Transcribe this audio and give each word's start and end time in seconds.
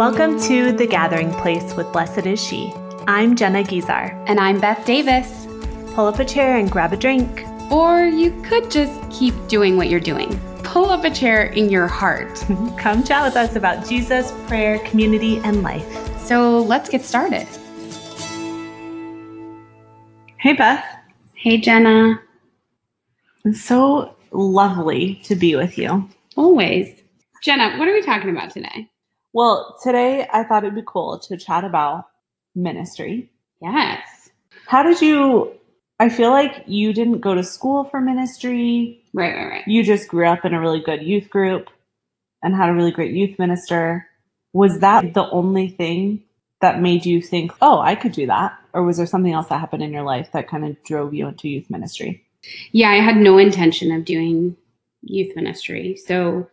Welcome 0.00 0.40
to 0.44 0.72
The 0.72 0.86
Gathering 0.86 1.30
Place 1.30 1.74
with 1.74 1.92
Blessed 1.92 2.24
Is 2.24 2.42
She. 2.42 2.72
I'm 3.06 3.36
Jenna 3.36 3.62
Guizar. 3.62 4.14
And 4.26 4.40
I'm 4.40 4.58
Beth 4.58 4.86
Davis. 4.86 5.46
Pull 5.92 6.06
up 6.06 6.18
a 6.18 6.24
chair 6.24 6.56
and 6.56 6.70
grab 6.70 6.94
a 6.94 6.96
drink. 6.96 7.44
Or 7.70 8.06
you 8.06 8.30
could 8.42 8.70
just 8.70 8.98
keep 9.10 9.34
doing 9.46 9.76
what 9.76 9.90
you're 9.90 10.00
doing. 10.00 10.40
Pull 10.64 10.86
up 10.86 11.04
a 11.04 11.10
chair 11.10 11.48
in 11.48 11.68
your 11.68 11.86
heart. 11.86 12.34
Come 12.78 13.04
chat 13.04 13.22
with 13.22 13.36
us 13.36 13.56
about 13.56 13.86
Jesus, 13.86 14.32
prayer, 14.46 14.78
community, 14.86 15.36
and 15.40 15.62
life. 15.62 15.84
So 16.20 16.60
let's 16.60 16.88
get 16.88 17.02
started. 17.02 17.46
Hey, 20.38 20.54
Beth. 20.54 20.82
Hey, 21.34 21.58
Jenna. 21.58 22.22
It's 23.44 23.60
so 23.60 24.16
lovely 24.32 25.16
to 25.24 25.36
be 25.36 25.56
with 25.56 25.76
you. 25.76 26.08
Always. 26.36 27.02
Jenna, 27.42 27.76
what 27.76 27.86
are 27.86 27.92
we 27.92 28.00
talking 28.00 28.30
about 28.30 28.50
today? 28.50 28.88
Well, 29.32 29.78
today 29.82 30.28
I 30.32 30.44
thought 30.44 30.64
it'd 30.64 30.74
be 30.74 30.82
cool 30.84 31.18
to 31.20 31.36
chat 31.36 31.64
about 31.64 32.06
ministry. 32.54 33.30
Yes. 33.60 34.30
How 34.66 34.82
did 34.82 35.00
you? 35.00 35.52
I 36.00 36.08
feel 36.08 36.30
like 36.30 36.64
you 36.66 36.92
didn't 36.92 37.20
go 37.20 37.34
to 37.34 37.44
school 37.44 37.84
for 37.84 38.00
ministry. 38.00 39.04
Right, 39.12 39.34
right, 39.34 39.50
right. 39.50 39.68
You 39.68 39.84
just 39.84 40.08
grew 40.08 40.26
up 40.26 40.44
in 40.44 40.54
a 40.54 40.60
really 40.60 40.80
good 40.80 41.02
youth 41.02 41.28
group 41.30 41.68
and 42.42 42.54
had 42.54 42.70
a 42.70 42.74
really 42.74 42.90
great 42.90 43.12
youth 43.12 43.38
minister. 43.38 44.06
Was 44.52 44.80
that 44.80 45.14
the 45.14 45.28
only 45.30 45.68
thing 45.68 46.24
that 46.60 46.80
made 46.80 47.06
you 47.06 47.22
think, 47.22 47.52
oh, 47.60 47.78
I 47.78 47.94
could 47.94 48.12
do 48.12 48.26
that? 48.26 48.58
Or 48.72 48.82
was 48.82 48.96
there 48.96 49.06
something 49.06 49.32
else 49.32 49.48
that 49.48 49.60
happened 49.60 49.82
in 49.82 49.92
your 49.92 50.02
life 50.02 50.30
that 50.32 50.48
kind 50.48 50.64
of 50.64 50.82
drove 50.84 51.14
you 51.14 51.28
into 51.28 51.48
youth 51.48 51.70
ministry? 51.70 52.24
Yeah, 52.72 52.90
I 52.90 52.96
had 52.96 53.16
no 53.16 53.38
intention 53.38 53.92
of 53.92 54.04
doing 54.04 54.56
youth 55.02 55.36
ministry. 55.36 55.96
So 55.96 56.48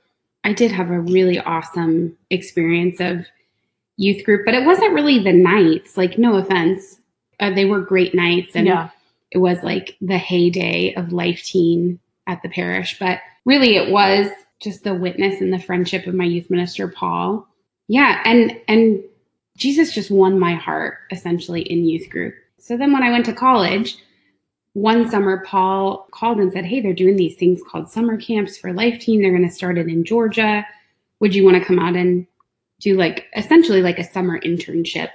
I 0.48 0.54
did 0.54 0.72
have 0.72 0.90
a 0.92 1.00
really 1.02 1.40
awesome 1.40 2.18
experience 2.30 3.02
of 3.02 3.26
youth 3.98 4.24
group, 4.24 4.46
but 4.46 4.54
it 4.54 4.66
wasn't 4.66 4.94
really 4.94 5.20
the 5.20 5.34
nights. 5.34 5.98
Like, 5.98 6.18
no 6.18 6.36
offense, 6.38 7.00
uh, 7.42 7.54
they 7.54 7.66
were 7.66 7.82
great 7.82 8.16
nights, 8.16 8.56
and 8.56 8.66
Yeah. 8.66 8.90
it 9.30 9.40
was 9.40 9.62
like 9.62 9.98
the 10.00 10.18
heyday 10.18 10.94
of 10.94 11.12
Life 11.12 11.44
Teen 11.44 12.00
at 12.28 12.42
the 12.44 12.50
parish. 12.50 12.98
But 12.98 13.20
really, 13.44 13.76
it 13.76 13.92
was 13.92 14.30
just 14.62 14.86
the 14.86 14.96
witness 14.96 15.42
and 15.42 15.52
the 15.52 15.60
friendship 15.60 16.08
of 16.08 16.16
my 16.16 16.24
youth 16.24 16.50
minister, 16.50 16.88
Paul. 16.88 17.46
Yeah, 17.90 18.22
and 18.24 18.58
and 18.70 19.04
Jesus 19.58 19.94
just 19.94 20.10
won 20.12 20.40
my 20.40 20.54
heart 20.54 21.00
essentially 21.12 21.62
in 21.62 21.84
youth 21.84 22.10
group. 22.10 22.36
So 22.58 22.78
then, 22.78 22.94
when 22.94 23.04
I 23.04 23.12
went 23.12 23.26
to 23.26 23.34
college, 23.34 23.98
one 24.78 25.10
summer, 25.10 25.44
Paul 25.44 26.08
called 26.12 26.38
and 26.38 26.54
said, 26.54 26.64
Hey, 26.64 26.82
they're 26.82 26.94
doing 26.94 27.16
these 27.16 27.36
things 27.36 27.62
called 27.68 27.90
summer 27.90 28.16
camps 28.16 28.60
for 28.60 28.72
Life 28.72 29.00
Teen. 29.00 29.24
They're 29.24 29.36
going 29.36 29.48
to 29.48 29.54
start 29.54 29.80
it 29.80 29.88
in 29.88 30.06
Georgia. 30.06 30.64
Would 31.20 31.34
you 31.34 31.44
want 31.44 31.58
to 31.58 31.66
come 31.66 31.80
out 31.80 31.96
and 31.96 32.28
do 32.80 32.96
like 32.96 33.26
essentially 33.36 33.82
like 33.82 33.98
a 33.98 34.04
summer 34.04 34.40
internship, 34.40 35.10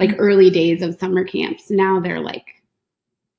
like 0.00 0.10
mm-hmm. 0.10 0.20
early 0.20 0.50
days 0.50 0.82
of 0.82 0.98
summer 0.98 1.22
camps? 1.22 1.70
Now 1.70 2.00
they're 2.00 2.18
like 2.18 2.44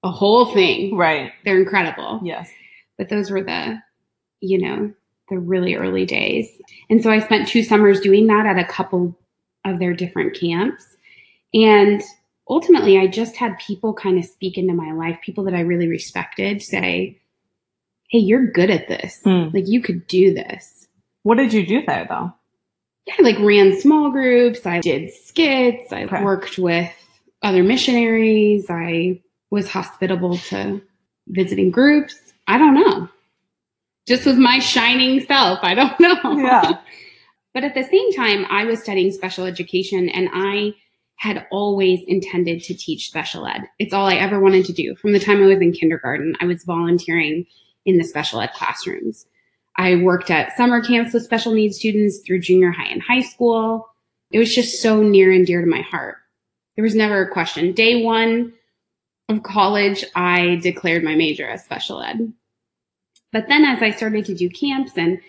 a 0.01 0.09
whole 0.09 0.53
thing. 0.53 0.95
Right. 0.95 1.33
They're 1.43 1.59
incredible. 1.59 2.21
Yes. 2.23 2.49
But 2.97 3.09
those 3.09 3.29
were 3.29 3.43
the, 3.43 3.81
you 4.39 4.61
know, 4.61 4.93
the 5.27 5.39
really 5.39 5.75
early 5.75 6.05
days. 6.05 6.49
And 6.89 7.03
so 7.03 7.11
I 7.11 7.19
spent 7.19 7.49
two 7.49 7.63
summers 7.63 7.99
doing 7.99 8.27
that 8.27 8.45
at 8.45 8.57
a 8.57 8.71
couple 8.71 9.13
of 9.65 9.77
their 9.77 9.93
different 9.93 10.39
camps. 10.39 10.85
And 11.53 12.01
ultimately, 12.49 12.97
I 12.97 13.07
just 13.07 13.35
had 13.35 13.57
people 13.59 13.93
kind 13.93 14.17
of 14.17 14.25
speak 14.25 14.57
into 14.57 14.73
my 14.73 14.91
life, 14.91 15.19
people 15.23 15.43
that 15.45 15.53
I 15.53 15.61
really 15.61 15.87
respected 15.87 16.61
say, 16.61 17.19
Hey, 18.09 18.19
you're 18.19 18.47
good 18.51 18.69
at 18.71 18.87
this. 18.87 19.19
Hmm. 19.23 19.49
Like, 19.53 19.67
you 19.67 19.81
could 19.81 20.07
do 20.07 20.33
this. 20.33 20.87
What 21.23 21.35
did 21.37 21.53
you 21.53 21.65
do 21.65 21.83
there, 21.85 22.05
though? 22.09 22.33
Yeah, 23.05 23.15
I 23.19 23.21
like 23.21 23.39
ran 23.39 23.79
small 23.79 24.09
groups. 24.11 24.65
I 24.65 24.79
did 24.79 25.13
skits. 25.13 25.91
I 25.93 26.03
Okay. 26.05 26.23
worked 26.23 26.57
with 26.57 26.91
other 27.43 27.61
missionaries. 27.63 28.65
I 28.69 29.21
was 29.51 29.69
hospitable 29.69 30.37
to 30.37 30.81
visiting 31.27 31.69
groups. 31.71 32.15
I 32.47 32.57
don't 32.57 32.73
know. 32.73 33.09
Just 34.07 34.25
was 34.25 34.37
my 34.37 34.57
shining 34.59 35.19
self. 35.25 35.59
I 35.61 35.75
don't 35.75 35.99
know. 35.99 36.37
Yeah. 36.37 36.79
but 37.53 37.63
at 37.63 37.75
the 37.75 37.83
same 37.83 38.11
time, 38.13 38.45
I 38.49 38.65
was 38.65 38.81
studying 38.81 39.11
special 39.11 39.45
education 39.45 40.09
and 40.09 40.29
I 40.33 40.73
had 41.19 41.45
always 41.51 41.99
intended 42.07 42.63
to 42.63 42.73
teach 42.73 43.07
special 43.07 43.45
ed. 43.45 43.63
It's 43.77 43.93
all 43.93 44.07
I 44.07 44.15
ever 44.15 44.39
wanted 44.39 44.65
to 44.65 44.73
do. 44.73 44.95
From 44.95 45.11
the 45.11 45.19
time 45.19 45.43
I 45.43 45.47
was 45.47 45.59
in 45.59 45.73
kindergarten, 45.73 46.35
I 46.39 46.45
was 46.45 46.63
volunteering 46.63 47.45
in 47.85 47.97
the 47.97 48.05
special 48.05 48.39
ed 48.39 48.53
classrooms. 48.53 49.25
I 49.77 49.95
worked 49.95 50.31
at 50.31 50.55
summer 50.55 50.81
camps 50.81 51.13
with 51.13 51.23
special 51.23 51.53
needs 51.53 51.77
students 51.77 52.19
through 52.19 52.39
junior 52.39 52.71
high 52.71 52.87
and 52.87 53.01
high 53.01 53.21
school. 53.21 53.89
It 54.31 54.39
was 54.39 54.55
just 54.55 54.81
so 54.81 55.03
near 55.03 55.31
and 55.31 55.45
dear 55.45 55.59
to 55.59 55.67
my 55.67 55.81
heart. 55.81 56.15
There 56.75 56.83
was 56.83 56.95
never 56.95 57.21
a 57.21 57.31
question. 57.31 57.73
Day 57.73 58.01
one 58.01 58.53
of 59.27 59.43
college, 59.43 60.05
I 60.15 60.55
declared 60.63 61.03
my 61.03 61.15
major 61.15 61.47
as 61.47 61.65
special 61.65 62.01
ed. 62.01 62.31
But 63.33 63.49
then 63.49 63.65
as 63.65 63.81
I 63.81 63.91
started 63.91 64.23
to 64.25 64.35
do 64.35 64.49
camps 64.49 64.93
and 64.95 65.19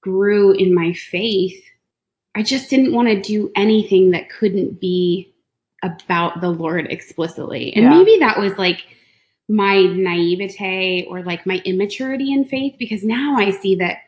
grew 0.00 0.52
in 0.52 0.72
my 0.72 0.92
faith, 0.92 1.60
I 2.38 2.42
just 2.42 2.70
didn't 2.70 2.92
want 2.92 3.08
to 3.08 3.20
do 3.20 3.50
anything 3.56 4.12
that 4.12 4.30
couldn't 4.30 4.80
be 4.80 5.34
about 5.82 6.40
the 6.40 6.50
Lord 6.50 6.86
explicitly. 6.88 7.74
And 7.74 7.82
Yeah. 7.84 7.90
maybe 7.90 8.18
that 8.20 8.38
was 8.38 8.56
like 8.56 8.86
my 9.48 9.82
naivete 9.82 11.04
or 11.10 11.24
like 11.24 11.46
my 11.46 11.60
immaturity 11.64 12.32
in 12.32 12.44
faith 12.44 12.76
because 12.78 13.02
now 13.02 13.36
I 13.36 13.50
see 13.50 13.74
that 13.76 13.98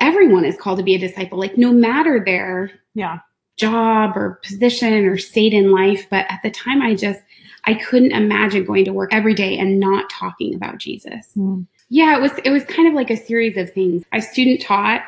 everyone 0.00 0.44
is 0.44 0.56
called 0.56 0.78
to 0.78 0.84
be 0.84 0.94
a 0.94 0.98
disciple, 0.98 1.36
like 1.36 1.58
no 1.58 1.72
matter 1.72 2.22
their 2.24 2.70
Yeah. 2.94 3.18
job 3.56 4.16
or 4.16 4.38
position 4.44 5.04
or 5.06 5.18
state 5.18 5.52
in 5.52 5.72
life. 5.72 6.06
But 6.10 6.26
at 6.28 6.40
the 6.44 6.50
time, 6.50 6.80
I 6.80 6.94
just, 6.94 7.20
I 7.64 7.74
couldn't 7.74 8.12
imagine 8.12 8.64
going 8.64 8.84
to 8.84 8.92
work 8.92 9.12
every 9.12 9.34
day 9.34 9.58
and 9.58 9.80
not 9.80 10.08
talking 10.10 10.54
about 10.54 10.78
Jesus. 10.78 11.26
Hmm. 11.34 11.62
Yeah, 11.90 12.16
it 12.16 12.22
was 12.22 12.32
it 12.44 12.50
was 12.50 12.64
kind 12.64 12.86
of 12.86 12.94
like 12.94 13.10
a 13.10 13.16
series 13.16 13.56
of 13.56 13.72
things. 13.72 14.04
I 14.12 14.20
student 14.20 14.62
taught 14.62 15.02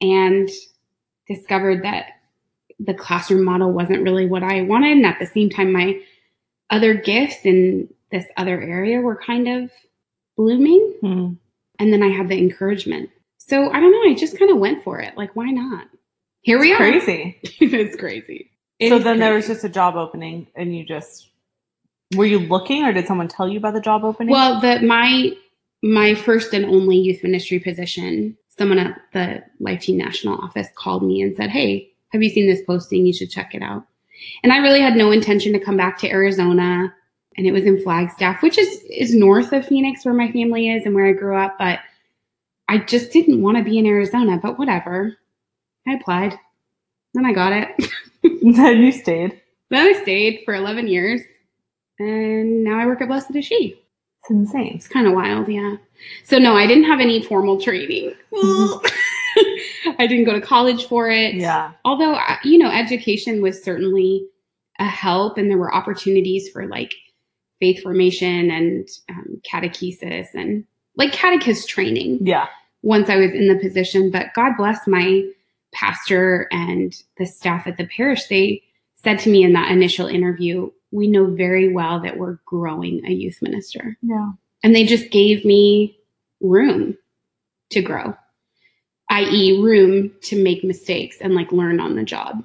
and 0.00 0.50
discovered 1.28 1.84
that 1.84 2.06
the 2.78 2.94
classroom 2.94 3.44
model 3.44 3.72
wasn't 3.72 4.02
really 4.02 4.26
what 4.26 4.42
I 4.42 4.62
wanted. 4.62 4.92
And 4.92 5.06
at 5.06 5.18
the 5.18 5.26
same 5.26 5.50
time, 5.50 5.72
my 5.72 6.00
other 6.70 6.94
gifts 6.94 7.44
in 7.44 7.88
this 8.10 8.26
other 8.36 8.60
area 8.60 9.00
were 9.00 9.16
kind 9.16 9.48
of 9.48 9.70
blooming. 10.36 10.94
Hmm. 11.00 11.32
And 11.78 11.92
then 11.92 12.02
I 12.02 12.08
had 12.08 12.28
the 12.28 12.38
encouragement. 12.38 13.10
So 13.38 13.70
I 13.70 13.80
don't 13.80 13.92
know, 13.92 14.10
I 14.10 14.14
just 14.14 14.38
kind 14.38 14.50
of 14.50 14.58
went 14.58 14.82
for 14.82 15.00
it. 15.00 15.16
Like, 15.16 15.36
why 15.36 15.50
not? 15.50 15.86
Here 16.42 16.58
we 16.58 16.72
It's 16.72 16.80
are. 16.80 16.90
Crazy. 16.90 17.38
it 17.60 17.74
is 17.74 17.96
crazy. 17.96 18.50
It 18.78 18.90
so 18.90 18.98
then 18.98 19.18
there 19.18 19.34
was 19.34 19.46
just 19.46 19.64
a 19.64 19.68
job 19.68 19.96
opening, 19.96 20.48
and 20.54 20.76
you 20.76 20.84
just 20.84 21.28
were 22.14 22.26
you 22.26 22.38
looking, 22.38 22.84
or 22.84 22.92
did 22.92 23.06
someone 23.06 23.28
tell 23.28 23.48
you 23.48 23.58
about 23.58 23.74
the 23.74 23.80
job 23.80 24.04
opening? 24.04 24.32
Well, 24.32 24.60
the 24.60 24.80
my 24.80 25.32
my 25.82 26.14
first 26.14 26.52
and 26.52 26.66
only 26.66 26.96
youth 26.96 27.22
ministry 27.22 27.58
position, 27.58 28.36
someone 28.58 28.78
at 28.78 29.00
the 29.12 29.42
Life 29.60 29.82
Teen 29.82 29.98
National 29.98 30.38
office 30.38 30.68
called 30.76 31.02
me 31.02 31.22
and 31.22 31.36
said, 31.36 31.50
Hey, 31.50 31.90
have 32.10 32.22
you 32.22 32.30
seen 32.30 32.46
this 32.46 32.62
posting? 32.62 33.06
You 33.06 33.12
should 33.12 33.30
check 33.30 33.54
it 33.54 33.62
out. 33.62 33.86
And 34.42 34.52
I 34.52 34.58
really 34.58 34.80
had 34.80 34.96
no 34.96 35.10
intention 35.10 35.52
to 35.52 35.60
come 35.60 35.76
back 35.76 35.98
to 35.98 36.10
Arizona. 36.10 36.94
And 37.36 37.46
it 37.46 37.52
was 37.52 37.64
in 37.64 37.82
Flagstaff, 37.82 38.42
which 38.42 38.56
is 38.56 38.82
is 38.88 39.14
north 39.14 39.52
of 39.52 39.66
Phoenix 39.66 40.04
where 40.04 40.14
my 40.14 40.32
family 40.32 40.70
is 40.70 40.86
and 40.86 40.94
where 40.94 41.06
I 41.06 41.12
grew 41.12 41.36
up, 41.36 41.56
but 41.58 41.80
I 42.68 42.78
just 42.78 43.12
didn't 43.12 43.42
want 43.42 43.58
to 43.58 43.64
be 43.64 43.78
in 43.78 43.86
Arizona, 43.86 44.38
but 44.42 44.58
whatever. 44.58 45.16
I 45.86 45.94
applied. 45.94 46.38
Then 47.14 47.26
I 47.26 47.32
got 47.32 47.52
it. 47.52 47.90
then 48.56 48.82
you 48.82 48.92
stayed. 48.92 49.40
then 49.70 49.94
I 49.94 50.02
stayed 50.02 50.42
for 50.44 50.54
11 50.54 50.88
years. 50.88 51.20
And 51.98 52.64
now 52.64 52.78
I 52.78 52.86
work 52.86 53.00
at 53.00 53.08
Blessed 53.08 53.36
Is 53.36 53.44
She. 53.44 53.80
It's 54.28 54.30
insane. 54.30 54.72
It's 54.74 54.88
kind 54.88 55.06
of 55.06 55.12
wild, 55.14 55.48
yeah. 55.48 55.76
So 56.24 56.38
no, 56.38 56.56
I 56.56 56.66
didn't 56.66 56.84
have 56.84 57.00
any 57.00 57.22
formal 57.22 57.60
training. 57.60 58.12
I 59.98 60.06
didn't 60.06 60.24
go 60.24 60.32
to 60.32 60.40
college 60.40 60.86
for 60.86 61.08
it. 61.10 61.34
Yeah. 61.34 61.72
Although 61.84 62.18
you 62.42 62.58
know, 62.58 62.70
education 62.70 63.40
was 63.40 63.62
certainly 63.62 64.26
a 64.78 64.84
help, 64.86 65.38
and 65.38 65.50
there 65.50 65.58
were 65.58 65.74
opportunities 65.74 66.48
for 66.50 66.66
like 66.66 66.94
faith 67.60 67.82
formation 67.82 68.50
and 68.50 68.88
um, 69.08 69.40
catechesis 69.50 70.26
and 70.34 70.64
like 70.96 71.12
catechist 71.12 71.68
training 71.68 72.18
Yeah. 72.20 72.46
once 72.82 73.08
I 73.08 73.16
was 73.16 73.32
in 73.32 73.48
the 73.48 73.56
position. 73.58 74.10
But 74.10 74.34
God 74.34 74.52
bless 74.58 74.86
my 74.86 75.22
pastor 75.72 76.48
and 76.50 76.92
the 77.18 77.26
staff 77.26 77.66
at 77.66 77.76
the 77.76 77.86
parish. 77.86 78.26
They 78.26 78.62
said 78.96 79.18
to 79.20 79.30
me 79.30 79.44
in 79.44 79.52
that 79.52 79.70
initial 79.70 80.06
interview, 80.08 80.70
"We 80.90 81.08
know 81.08 81.26
very 81.26 81.72
well 81.72 82.00
that 82.00 82.16
we're 82.16 82.38
growing 82.46 83.04
a 83.06 83.10
youth 83.10 83.38
minister." 83.42 83.96
Yeah. 84.02 84.32
and 84.62 84.74
they 84.74 84.84
just 84.84 85.10
gave 85.10 85.44
me 85.44 85.98
room 86.40 86.96
to 87.70 87.80
grow 87.82 88.14
i.e 89.10 89.60
room 89.62 90.12
to 90.22 90.42
make 90.42 90.62
mistakes 90.64 91.16
and 91.20 91.34
like 91.34 91.50
learn 91.52 91.80
on 91.80 91.96
the 91.96 92.02
job 92.04 92.42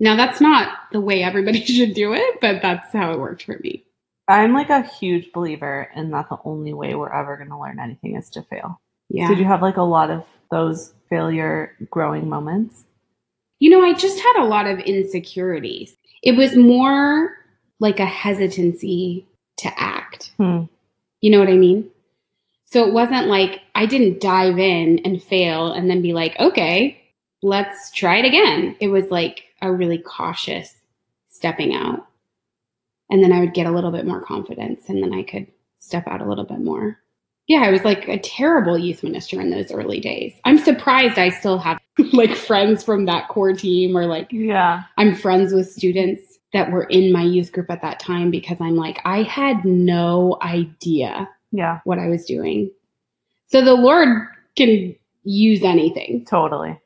now 0.00 0.14
that's 0.16 0.40
not 0.40 0.68
the 0.92 1.00
way 1.00 1.22
everybody 1.22 1.64
should 1.64 1.94
do 1.94 2.12
it 2.12 2.40
but 2.40 2.60
that's 2.62 2.92
how 2.92 3.12
it 3.12 3.18
worked 3.18 3.42
for 3.44 3.58
me 3.62 3.84
I'm 4.28 4.54
like 4.54 4.70
a 4.70 4.82
huge 4.82 5.32
believer 5.32 5.88
in 5.96 6.10
that 6.12 6.28
the 6.28 6.38
only 6.44 6.72
way 6.72 6.94
we're 6.94 7.12
ever 7.12 7.36
going 7.36 7.50
to 7.50 7.58
learn 7.58 7.80
anything 7.80 8.16
is 8.16 8.30
to 8.30 8.42
fail. 8.42 8.80
yeah 9.10 9.28
Did 9.28 9.38
you 9.38 9.44
have 9.44 9.60
like 9.62 9.76
a 9.76 9.82
lot 9.82 10.10
of 10.10 10.24
those 10.50 10.94
failure 11.10 11.74
growing 11.90 12.28
moments? 12.28 12.84
You 13.58 13.70
know, 13.70 13.82
I 13.84 13.94
just 13.94 14.18
had 14.20 14.42
a 14.42 14.46
lot 14.46 14.66
of 14.66 14.78
insecurities. 14.78 15.96
It 16.22 16.36
was 16.36 16.56
more 16.56 17.32
like 17.82 17.98
a 17.98 18.06
hesitancy 18.06 19.26
to 19.58 19.68
act. 19.78 20.32
Hmm. 20.38 20.62
You 21.20 21.30
know 21.32 21.40
what 21.40 21.48
I 21.48 21.56
mean? 21.56 21.90
So 22.66 22.86
it 22.86 22.92
wasn't 22.94 23.26
like 23.26 23.60
I 23.74 23.86
didn't 23.86 24.20
dive 24.20 24.58
in 24.58 25.00
and 25.04 25.22
fail 25.22 25.72
and 25.72 25.90
then 25.90 26.00
be 26.00 26.12
like, 26.12 26.38
okay, 26.38 27.02
let's 27.42 27.90
try 27.90 28.18
it 28.18 28.24
again. 28.24 28.76
It 28.80 28.88
was 28.88 29.10
like 29.10 29.42
a 29.60 29.70
really 29.70 29.98
cautious 29.98 30.74
stepping 31.28 31.74
out. 31.74 32.06
And 33.10 33.22
then 33.22 33.32
I 33.32 33.40
would 33.40 33.52
get 33.52 33.66
a 33.66 33.72
little 33.72 33.90
bit 33.90 34.06
more 34.06 34.22
confidence 34.22 34.88
and 34.88 35.02
then 35.02 35.12
I 35.12 35.24
could 35.24 35.48
step 35.80 36.06
out 36.06 36.22
a 36.22 36.28
little 36.28 36.44
bit 36.44 36.60
more. 36.60 36.98
Yeah, 37.48 37.62
I 37.62 37.70
was 37.70 37.84
like 37.84 38.06
a 38.06 38.18
terrible 38.18 38.78
youth 38.78 39.02
minister 39.02 39.40
in 39.40 39.50
those 39.50 39.72
early 39.72 39.98
days. 39.98 40.32
I'm 40.44 40.58
surprised 40.58 41.18
I 41.18 41.30
still 41.30 41.58
have 41.58 41.78
like 42.12 42.36
friends 42.36 42.84
from 42.84 43.06
that 43.06 43.26
core 43.26 43.52
team 43.52 43.96
or 43.96 44.06
like 44.06 44.30
Yeah. 44.30 44.84
I'm 44.96 45.16
friends 45.16 45.52
with 45.52 45.68
students 45.68 46.31
that 46.52 46.70
were 46.70 46.84
in 46.84 47.12
my 47.12 47.22
youth 47.22 47.52
group 47.52 47.70
at 47.70 47.82
that 47.82 47.98
time 48.00 48.30
because 48.30 48.60
I'm 48.60 48.76
like, 48.76 49.00
I 49.04 49.22
had 49.22 49.64
no 49.64 50.38
idea 50.42 51.28
Yeah. 51.50 51.80
what 51.84 51.98
I 51.98 52.08
was 52.08 52.24
doing. 52.26 52.70
So 53.48 53.62
the 53.64 53.74
Lord 53.74 54.08
can 54.56 54.94
use 55.24 55.62
anything. 55.62 56.24
Totally. 56.26 56.78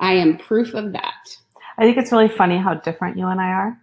I 0.00 0.14
am 0.14 0.36
proof 0.38 0.74
of 0.74 0.92
that. 0.92 1.14
I 1.78 1.82
think 1.84 1.96
it's 1.96 2.12
really 2.12 2.28
funny 2.28 2.58
how 2.58 2.74
different 2.74 3.16
you 3.18 3.26
and 3.28 3.40
I 3.40 3.48
are. 3.52 3.78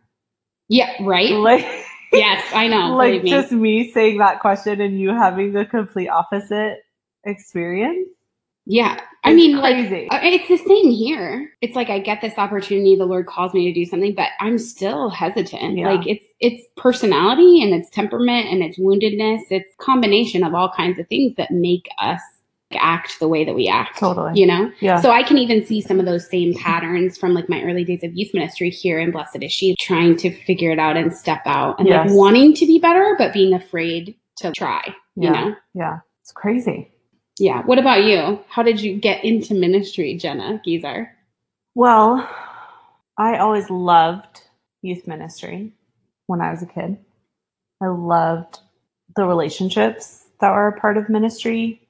Yeah, 0.68 0.92
right? 1.02 1.32
Like, 1.40 1.66
yes, 2.12 2.44
I 2.56 2.68
know. 2.68 2.96
like 2.96 3.24
me. 3.24 3.30
just 3.30 3.52
me 3.52 3.92
saying 3.92 4.18
that 4.18 4.40
question 4.40 4.82
and 4.82 5.00
you 5.00 5.10
having 5.10 5.54
the 5.54 5.64
complete 5.66 6.10
opposite 6.10 6.80
experience. 7.24 8.10
yeah. 8.66 9.00
I 9.24 9.34
mean, 9.34 9.60
crazy. 9.60 10.08
like, 10.10 10.24
it's 10.24 10.48
the 10.48 10.58
same 10.58 10.92
here. 10.92 11.52
It's 11.62 11.76
like 11.76 11.90
I 11.90 12.00
get 12.00 12.22
this 12.22 12.38
opportunity, 12.38 12.96
the 12.96 13.06
Lord 13.06 13.28
calls 13.28 13.54
me 13.54 13.66
to 13.72 13.74
do 13.74 13.86
something, 13.86 14.16
but 14.16 14.30
I'm 14.40 14.58
still 14.58 15.10
hesitant. 15.10 15.78
Yeah. 15.78 15.92
Like 15.92 16.08
it's 16.08 16.26
it's 16.40 16.64
personality 16.78 17.62
and 17.62 17.74
it's 17.74 17.90
temperament 17.90 18.48
and 18.48 18.64
it's 18.64 18.80
woundedness. 18.80 19.42
It's 19.50 19.74
combination 19.78 20.44
of 20.44 20.54
all 20.54 20.70
kinds 20.72 21.00
of 21.00 21.08
things 21.08 21.36
that 21.36 21.52
make 21.52 21.88
us 22.02 22.22
act 22.74 23.20
the 23.20 23.28
way 23.28 23.44
that 23.44 23.56
we 23.56 23.68
act. 23.68 23.98
Totally. 24.00 24.40
You 24.40 24.46
know? 24.46 24.72
Yeah. 24.80 25.02
So 25.02 25.12
I 25.12 25.24
can 25.24 25.38
even 25.38 25.66
see 25.66 25.82
some 25.82 26.00
of 26.00 26.06
those 26.06 26.30
same 26.30 26.54
patterns 26.54 27.18
from 27.18 27.34
like 27.34 27.50
my 27.50 27.62
early 27.64 27.84
days 27.84 28.04
of 28.04 28.14
youth 28.14 28.32
ministry 28.34 28.70
here 28.70 29.00
in 29.00 29.12
Blessed 29.12 29.42
is 29.42 29.52
She, 29.52 29.76
trying 29.80 30.16
to 30.18 30.32
figure 30.32 30.72
it 30.72 30.80
out 30.80 30.96
and 30.96 31.12
step 31.12 31.42
out 31.46 31.80
and 31.80 31.88
Yes. 31.88 32.08
like 32.10 32.16
wanting 32.16 32.54
to 32.54 32.66
be 32.68 32.80
better, 32.80 33.16
but 33.18 33.34
being 33.34 33.54
afraid 33.54 34.16
to 34.38 34.52
try, 34.52 34.82
you 35.16 35.24
Yeah. 35.24 35.32
know? 35.32 35.56
yeah. 35.74 35.98
It's 36.22 36.32
crazy. 36.32 36.92
Yeah. 37.40 37.64
What 37.64 37.80
about 37.80 38.04
you? 38.04 38.40
How 38.50 38.64
did 38.64 38.82
you 38.82 38.98
get 38.98 39.24
into 39.24 39.54
ministry, 39.54 40.16
Jenna 40.16 40.62
Guizar? 40.66 41.10
Well, 41.74 42.30
I 43.18 43.38
always 43.38 43.70
loved 43.70 44.44
youth 44.82 45.08
ministry 45.08 45.72
when 46.28 46.42
I 46.42 46.52
was 46.52 46.62
a 46.62 46.66
kid. 46.66 46.98
I 47.82 47.88
loved 47.88 48.60
the 49.16 49.26
relationships 49.26 50.28
that 50.42 50.52
were 50.52 50.68
a 50.68 50.80
part 50.80 50.98
of 50.98 51.10
ministry. 51.10 51.88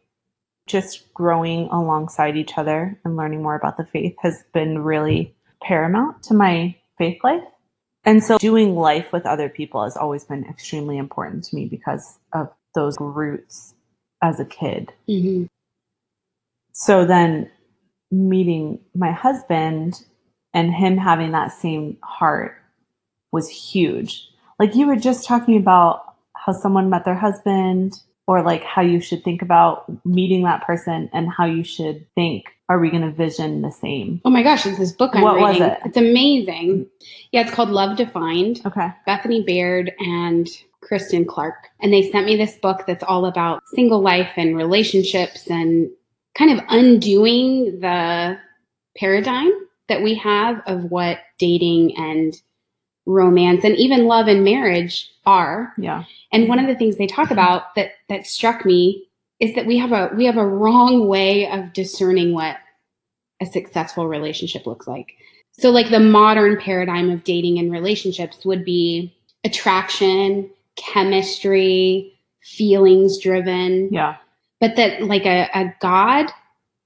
Just 0.68 1.12
growing 1.16 1.68
alongside 1.70 2.38
each 2.38 2.58
other 2.58 3.00
and 3.04 3.18
learning 3.18 3.42
more 3.42 3.56
about 3.56 3.78
the 3.78 3.86
faith 3.86 4.16
has 4.22 4.44
been 4.54 4.80
really 4.80 5.36
paramount 5.64 6.22
to 6.24 6.36
my 6.36 6.76
faith 6.98 7.24
life. 7.24 7.44
And 8.06 8.24
so 8.24 8.38
doing 8.38 8.76
life 8.76 9.12
with 9.12 9.26
other 9.26 9.50
people 9.50 9.84
has 9.84 9.98
always 9.98 10.24
been 10.24 10.46
extremely 10.46 10.98
important 10.98 11.44
to 11.46 11.56
me 11.56 11.66
because 11.66 12.20
of 12.34 12.50
those 12.76 12.96
roots 13.00 13.74
as 14.22 14.40
a 14.40 14.46
kid. 14.46 14.92
Mm-hmm. 15.08 15.46
So 16.74 17.06
then 17.06 17.50
meeting 18.12 18.80
my 18.96 19.12
husband 19.12 20.04
and 20.54 20.74
him 20.74 20.98
having 20.98 21.32
that 21.32 21.52
same 21.52 21.98
heart 22.02 22.56
was 23.32 23.50
huge. 23.50 24.28
Like 24.58 24.76
you 24.76 24.88
were 24.88 24.96
just 24.96 25.28
talking 25.28 25.58
about 25.58 26.16
how 26.36 26.54
someone 26.54 26.90
met 26.90 27.06
their 27.06 27.16
husband 27.16 28.00
or 28.28 28.42
like 28.42 28.64
how 28.64 28.82
you 28.82 29.02
should 29.02 29.24
think 29.24 29.42
about 29.42 29.86
meeting 30.06 30.44
that 30.44 30.64
person 30.64 31.10
and 31.14 31.30
how 31.32 31.46
you 31.46 31.64
should 31.64 32.06
think 32.16 32.46
are 32.70 32.80
we 32.80 32.92
going 32.92 33.02
to 33.02 33.12
vision 33.12 33.64
the 33.64 33.72
same? 33.72 34.22
Oh 34.24 34.30
my 34.30 34.44
gosh, 34.44 34.66
it's 34.68 34.78
this 34.78 34.92
book 34.92 35.16
I'm 35.16 35.24
What 35.24 35.40
was 35.40 35.54
reading. 35.56 35.70
it? 35.70 35.80
It's 35.86 35.98
amazing. 35.98 36.86
Yeah, 37.32 37.42
it's 37.42 37.52
called 37.52 37.70
Love 37.70 37.98
Defined. 37.98 38.62
Okay. 38.64 38.94
Bethany 39.08 39.42
Baird 39.42 39.92
and 39.98 40.48
Kristen 40.90 41.24
Clark. 41.24 41.70
And 41.80 41.94
they 41.94 42.12
sent 42.12 42.26
me 42.26 42.36
this 42.36 42.56
book 42.56 42.86
that's 42.88 43.04
all 43.04 43.26
about 43.26 43.62
single 43.68 44.02
life 44.02 44.32
and 44.36 44.58
relationships 44.58 45.48
and 45.48 45.90
kind 46.36 46.52
of 46.52 46.66
undoing 46.68 47.80
the 47.80 48.38
paradigm 48.98 49.52
that 49.88 50.02
we 50.02 50.16
have 50.16 50.62
of 50.66 50.86
what 50.86 51.20
dating 51.38 51.96
and 51.96 52.36
romance 53.06 53.64
and 53.64 53.76
even 53.76 54.06
love 54.06 54.28
and 54.28 54.44
marriage 54.44 55.10
are. 55.28 55.74
Yeah. 55.78 56.06
And 56.32 56.50
one 56.50 56.60
of 56.60 56.68
the 56.68 56.76
things 56.76 56.98
they 56.98 57.08
talk 57.08 57.30
about 57.30 57.76
that 57.76 57.92
that 58.10 58.26
struck 58.26 58.66
me 58.66 59.08
is 59.40 59.54
that 59.56 59.68
we 59.68 59.78
have 59.78 59.92
a 59.92 60.12
we 60.16 60.26
have 60.26 60.38
a 60.38 60.46
wrong 60.46 61.08
way 61.08 61.50
of 61.50 61.72
discerning 61.74 62.34
what 62.34 62.58
a 63.42 63.46
successful 63.46 64.08
relationship 64.08 64.66
looks 64.66 64.88
like. 64.88 65.14
So 65.52 65.70
like 65.70 65.90
the 65.90 66.00
modern 66.00 66.60
paradigm 66.60 67.12
of 67.12 67.24
dating 67.24 67.60
and 67.60 67.72
relationships 67.72 68.44
would 68.44 68.66
be 68.66 69.16
attraction, 69.44 70.50
chemistry, 70.80 72.14
feelings 72.42 73.18
driven, 73.20 73.90
Yeah. 73.92 74.16
but 74.60 74.76
that 74.78 75.04
like 75.04 75.26
a, 75.26 75.50
a 75.54 75.74
God 75.82 76.32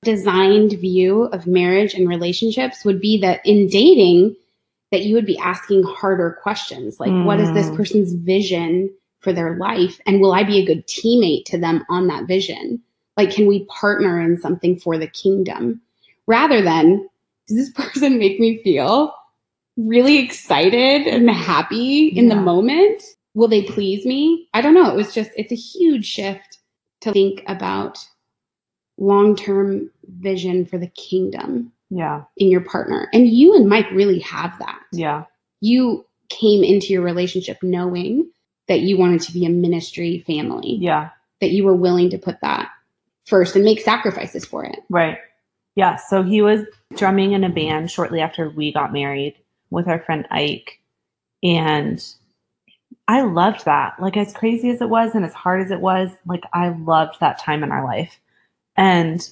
designed 0.03 0.73
view 0.73 1.23
of 1.25 1.47
marriage 1.47 1.93
and 1.93 2.09
relationships 2.09 2.83
would 2.83 2.99
be 2.99 3.17
that 3.21 3.39
in 3.45 3.67
dating 3.67 4.35
that 4.91 5.03
you 5.05 5.15
would 5.15 5.25
be 5.25 5.37
asking 5.37 5.81
harder 5.83 6.37
questions 6.43 6.99
like 6.99 7.11
what 7.25 7.39
is 7.39 7.51
this 7.53 7.67
Mm. 7.67 7.77
person's 7.77 8.13
vision 8.13 8.89
for 9.21 9.31
their 9.31 9.55
life 9.57 10.01
and 10.05 10.19
will 10.19 10.33
I 10.33 10.43
be 10.43 10.59
a 10.59 10.65
good 10.65 10.85
teammate 10.87 11.45
to 11.45 11.57
them 11.57 11.85
on 11.89 12.07
that 12.07 12.27
vision? 12.27 12.81
Like 13.15 13.31
can 13.31 13.47
we 13.47 13.65
partner 13.65 14.19
in 14.21 14.37
something 14.39 14.77
for 14.77 14.97
the 14.97 15.07
kingdom 15.07 15.81
rather 16.27 16.61
than 16.61 17.07
does 17.47 17.57
this 17.57 17.71
person 17.75 18.19
make 18.19 18.39
me 18.41 18.61
feel 18.61 19.15
really 19.77 20.17
excited 20.19 21.07
and 21.07 21.29
happy 21.29 22.07
in 22.07 22.27
the 22.27 22.35
moment? 22.35 23.01
Will 23.33 23.47
they 23.47 23.63
please 23.63 24.05
me? 24.05 24.47
I 24.53 24.61
don't 24.61 24.73
know. 24.73 24.89
It 24.91 24.95
was 24.95 25.13
just, 25.13 25.31
it's 25.35 25.51
a 25.51 25.55
huge 25.55 26.05
shift 26.05 26.59
to 27.01 27.11
think 27.11 27.43
about 27.47 27.99
long 28.97 29.35
term 29.35 29.89
vision 30.07 30.65
for 30.65 30.77
the 30.77 30.87
kingdom 30.87 31.71
Yeah. 31.89 32.23
in 32.37 32.49
your 32.51 32.61
partner. 32.61 33.09
And 33.13 33.27
you 33.27 33.55
and 33.55 33.67
Mike 33.67 33.89
really 33.91 34.19
have 34.19 34.57
that. 34.59 34.79
Yeah. 34.91 35.25
You 35.61 36.05
came 36.29 36.63
into 36.63 36.93
your 36.93 37.01
relationship 37.01 37.57
knowing 37.63 38.29
that 38.67 38.81
you 38.81 38.97
wanted 38.97 39.21
to 39.21 39.33
be 39.33 39.45
a 39.45 39.49
ministry 39.49 40.19
family, 40.19 40.77
Yeah. 40.79 41.09
that 41.41 41.51
you 41.51 41.63
were 41.65 41.75
willing 41.75 42.09
to 42.11 42.17
put 42.17 42.39
that 42.41 42.69
first 43.25 43.55
and 43.55 43.65
make 43.65 43.81
sacrifices 43.81 44.45
for 44.45 44.63
it. 44.63 44.79
Right. 44.89 45.17
Yeah. 45.75 45.95
So 45.95 46.21
he 46.23 46.41
was 46.41 46.65
drumming 46.95 47.31
in 47.33 47.43
a 47.43 47.49
band 47.49 47.89
shortly 47.89 48.21
after 48.21 48.49
we 48.49 48.71
got 48.71 48.93
married 48.93 49.35
with 49.71 49.87
our 49.87 49.99
friend 49.99 50.27
Ike. 50.29 50.79
And 51.41 52.03
I 53.07 53.21
loved 53.21 53.65
that. 53.65 53.99
Like, 53.99 54.15
as 54.15 54.33
crazy 54.33 54.69
as 54.69 54.81
it 54.81 54.89
was 54.89 55.13
and 55.13 55.25
as 55.25 55.33
hard 55.33 55.61
as 55.61 55.71
it 55.71 55.81
was, 55.81 56.09
like, 56.25 56.43
I 56.53 56.69
loved 56.69 57.19
that 57.19 57.39
time 57.39 57.63
in 57.63 57.71
our 57.71 57.83
life. 57.83 58.19
And 58.75 59.27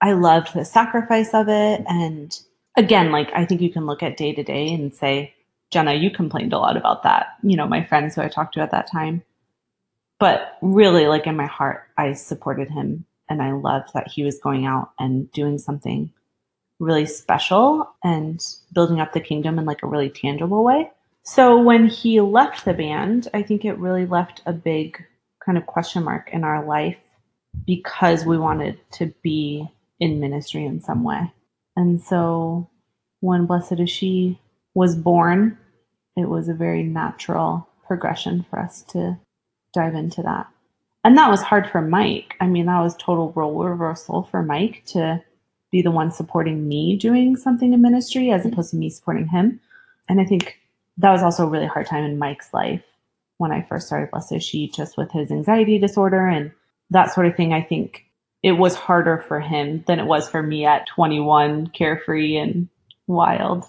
I 0.00 0.12
loved 0.12 0.54
the 0.54 0.64
sacrifice 0.64 1.32
of 1.34 1.48
it. 1.48 1.84
And 1.88 2.38
again, 2.76 3.10
like, 3.10 3.30
I 3.34 3.44
think 3.44 3.60
you 3.60 3.72
can 3.72 3.86
look 3.86 4.02
at 4.02 4.16
day 4.16 4.34
to 4.34 4.42
day 4.42 4.72
and 4.72 4.94
say, 4.94 5.34
Jenna, 5.70 5.94
you 5.94 6.10
complained 6.10 6.52
a 6.52 6.58
lot 6.58 6.76
about 6.76 7.02
that. 7.02 7.28
You 7.42 7.56
know, 7.56 7.66
my 7.66 7.84
friends 7.84 8.14
who 8.14 8.22
I 8.22 8.28
talked 8.28 8.54
to 8.54 8.60
at 8.60 8.70
that 8.70 8.90
time. 8.90 9.22
But 10.20 10.58
really, 10.60 11.06
like, 11.06 11.26
in 11.26 11.36
my 11.36 11.46
heart, 11.46 11.84
I 11.96 12.12
supported 12.12 12.70
him 12.70 13.06
and 13.28 13.42
I 13.42 13.52
loved 13.52 13.90
that 13.94 14.08
he 14.08 14.22
was 14.22 14.38
going 14.38 14.66
out 14.66 14.90
and 14.98 15.30
doing 15.32 15.58
something 15.58 16.10
really 16.78 17.06
special 17.06 17.90
and 18.04 18.44
building 18.72 19.00
up 19.00 19.12
the 19.12 19.20
kingdom 19.20 19.58
in 19.58 19.64
like 19.64 19.82
a 19.82 19.86
really 19.86 20.10
tangible 20.10 20.64
way. 20.64 20.90
So 21.34 21.60
when 21.60 21.88
he 21.88 22.20
left 22.20 22.64
the 22.64 22.74
band, 22.74 23.28
I 23.34 23.42
think 23.42 23.64
it 23.64 23.78
really 23.78 24.06
left 24.06 24.42
a 24.46 24.52
big 24.52 25.04
kind 25.44 25.58
of 25.58 25.66
question 25.66 26.04
mark 26.04 26.30
in 26.32 26.44
our 26.44 26.64
life 26.64 26.96
because 27.66 28.24
we 28.24 28.38
wanted 28.38 28.78
to 28.92 29.12
be 29.22 29.68
in 30.00 30.20
ministry 30.20 30.64
in 30.64 30.80
some 30.80 31.04
way. 31.04 31.32
And 31.76 32.02
so 32.02 32.68
when 33.20 33.46
Blessed 33.46 33.80
is 33.80 33.90
She 33.90 34.40
was 34.74 34.96
born, 34.96 35.58
it 36.16 36.28
was 36.28 36.48
a 36.48 36.54
very 36.54 36.82
natural 36.82 37.68
progression 37.86 38.46
for 38.48 38.58
us 38.58 38.82
to 38.90 39.18
dive 39.72 39.94
into 39.94 40.22
that 40.22 40.48
and 41.04 41.16
that 41.16 41.30
was 41.30 41.42
hard 41.42 41.66
for 41.70 41.80
Mike. 41.80 42.34
I 42.40 42.46
mean, 42.46 42.66
that 42.66 42.82
was 42.82 42.96
total 42.96 43.32
role 43.32 43.64
reversal 43.64 44.24
for 44.24 44.42
Mike 44.42 44.82
to 44.88 45.22
be 45.70 45.80
the 45.82 45.90
one 45.90 46.10
supporting 46.10 46.68
me 46.68 46.96
doing 46.96 47.36
something 47.36 47.72
in 47.72 47.80
ministry 47.80 48.30
as 48.30 48.44
opposed 48.44 48.70
to 48.70 48.76
me 48.76 48.90
supporting 48.90 49.28
him. 49.28 49.60
And 50.08 50.20
I 50.20 50.24
think 50.24 50.58
that 50.98 51.10
was 51.10 51.22
also 51.22 51.44
a 51.44 51.48
really 51.48 51.66
hard 51.66 51.86
time 51.86 52.04
in 52.04 52.18
Mike's 52.18 52.52
life 52.52 52.82
when 53.38 53.52
I 53.52 53.62
first 53.68 53.86
started 53.86 54.10
Blessed 54.10 54.32
is 54.32 54.44
She, 54.44 54.68
just 54.68 54.96
with 54.96 55.10
his 55.12 55.30
anxiety 55.30 55.78
disorder 55.78 56.26
and 56.26 56.52
that 56.90 57.12
sort 57.12 57.26
of 57.26 57.36
thing. 57.36 57.52
I 57.52 57.62
think 57.62 58.04
it 58.42 58.52
was 58.52 58.74
harder 58.74 59.18
for 59.26 59.40
him 59.40 59.84
than 59.86 59.98
it 59.98 60.06
was 60.06 60.28
for 60.28 60.42
me 60.42 60.64
at 60.64 60.86
21, 60.88 61.68
carefree 61.68 62.36
and 62.36 62.68
wild. 63.06 63.64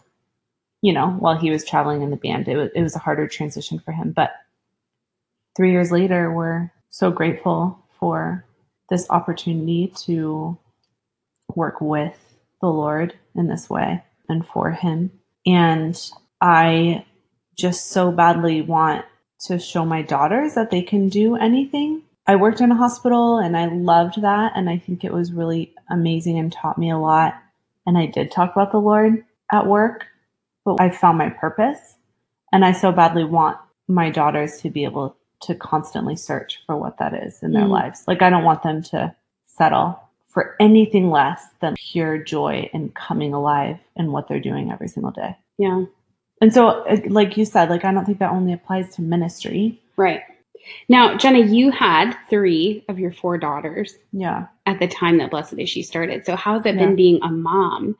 You 0.81 0.93
know, 0.93 1.09
while 1.09 1.37
he 1.37 1.51
was 1.51 1.65
traveling 1.65 2.01
in 2.01 2.09
the 2.09 2.15
band, 2.15 2.47
it 2.47 2.55
was, 2.55 2.69
it 2.73 2.81
was 2.81 2.95
a 2.95 2.99
harder 2.99 3.27
transition 3.27 3.79
for 3.79 3.91
him. 3.91 4.11
But 4.11 4.31
three 5.55 5.71
years 5.71 5.91
later, 5.91 6.31
we're 6.31 6.71
so 6.89 7.11
grateful 7.11 7.85
for 7.99 8.45
this 8.89 9.09
opportunity 9.09 9.93
to 10.05 10.57
work 11.55 11.81
with 11.81 12.17
the 12.61 12.67
Lord 12.67 13.13
in 13.35 13.47
this 13.47 13.69
way 13.69 14.03
and 14.27 14.45
for 14.45 14.71
Him. 14.71 15.11
And 15.45 15.99
I 16.41 17.05
just 17.59 17.87
so 17.91 18.11
badly 18.11 18.61
want 18.61 19.05
to 19.41 19.59
show 19.59 19.85
my 19.85 20.01
daughters 20.01 20.55
that 20.55 20.71
they 20.71 20.81
can 20.81 21.09
do 21.09 21.35
anything. 21.35 22.01
I 22.27 22.35
worked 22.35 22.61
in 22.61 22.71
a 22.71 22.75
hospital 22.75 23.37
and 23.37 23.57
I 23.57 23.65
loved 23.67 24.21
that. 24.21 24.53
And 24.55 24.69
I 24.69 24.77
think 24.77 25.03
it 25.03 25.13
was 25.13 25.31
really 25.33 25.73
amazing 25.89 26.37
and 26.37 26.51
taught 26.51 26.77
me 26.77 26.89
a 26.91 26.97
lot. 26.97 27.35
And 27.85 27.97
I 27.97 28.05
did 28.05 28.31
talk 28.31 28.51
about 28.51 28.71
the 28.71 28.79
Lord 28.79 29.23
at 29.51 29.65
work, 29.65 30.05
but 30.65 30.79
I 30.79 30.89
found 30.89 31.17
my 31.17 31.29
purpose. 31.29 31.95
And 32.51 32.63
I 32.65 32.71
so 32.71 32.91
badly 32.91 33.23
want 33.23 33.57
my 33.87 34.09
daughters 34.09 34.57
to 34.61 34.69
be 34.69 34.83
able 34.83 35.15
to 35.41 35.55
constantly 35.55 36.15
search 36.15 36.59
for 36.65 36.75
what 36.75 36.97
that 36.99 37.13
is 37.13 37.41
in 37.41 37.53
their 37.53 37.63
Mm. 37.65 37.69
lives. 37.69 38.03
Like, 38.07 38.21
I 38.21 38.29
don't 38.29 38.43
want 38.43 38.61
them 38.61 38.83
to 38.83 39.15
settle 39.47 39.99
for 40.27 40.55
anything 40.59 41.09
less 41.09 41.43
than 41.61 41.75
pure 41.75 42.17
joy 42.19 42.69
and 42.73 42.93
coming 42.93 43.33
alive 43.33 43.79
in 43.95 44.11
what 44.11 44.27
they're 44.27 44.39
doing 44.39 44.71
every 44.71 44.87
single 44.87 45.11
day. 45.11 45.35
Yeah. 45.57 45.85
And 46.41 46.53
so, 46.53 46.67
uh, 46.85 46.97
like 47.07 47.35
you 47.37 47.45
said, 47.45 47.69
like 47.69 47.83
I 47.85 47.91
don't 47.91 48.05
think 48.05 48.19
that 48.19 48.31
only 48.31 48.53
applies 48.53 48.95
to 48.95 49.01
ministry. 49.01 49.81
Right. 49.97 50.21
Now, 50.87 51.17
Jenna, 51.17 51.39
you 51.39 51.71
had 51.71 52.13
three 52.29 52.83
of 52.89 52.99
your 52.99 53.11
four 53.11 53.37
daughters 53.37 53.93
Yeah. 54.11 54.47
at 54.65 54.79
the 54.79 54.87
time 54.87 55.17
that 55.17 55.31
Blessed 55.31 55.53
Is 55.57 55.69
She 55.69 55.83
started. 55.83 56.25
So, 56.25 56.35
how's 56.35 56.65
it 56.65 56.75
Yeah. 56.75 56.85
been 56.85 56.95
being 56.95 57.19
a 57.23 57.29
mom 57.29 57.97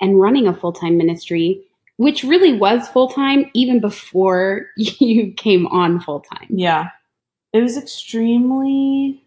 and 0.00 0.20
running 0.20 0.46
a 0.46 0.54
full 0.54 0.72
time 0.72 0.96
ministry, 0.96 1.62
which 1.96 2.24
really 2.24 2.52
was 2.58 2.88
full 2.88 3.08
time 3.08 3.50
even 3.54 3.80
before 3.80 4.66
you 4.76 5.32
came 5.32 5.66
on 5.68 6.00
full 6.00 6.20
time? 6.20 6.46
Yeah. 6.50 6.88
It 7.52 7.60
was 7.62 7.76
extremely 7.78 9.22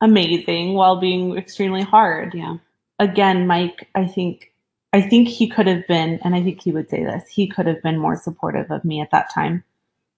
amazing 0.00 0.74
while 0.74 0.96
being 1.00 1.36
extremely 1.36 1.82
hard. 1.82 2.34
Yeah. 2.34 2.56
Again, 2.98 3.46
Mike, 3.46 3.88
I 3.94 4.06
think 4.06 4.52
I 4.92 5.02
think 5.02 5.28
he 5.28 5.48
could 5.48 5.66
have 5.66 5.86
been 5.86 6.18
and 6.24 6.34
I 6.34 6.42
think 6.42 6.62
he 6.62 6.72
would 6.72 6.88
say 6.88 7.04
this. 7.04 7.28
He 7.28 7.46
could 7.46 7.66
have 7.66 7.82
been 7.82 7.98
more 7.98 8.16
supportive 8.16 8.70
of 8.70 8.84
me 8.84 9.00
at 9.00 9.10
that 9.10 9.32
time. 9.32 9.64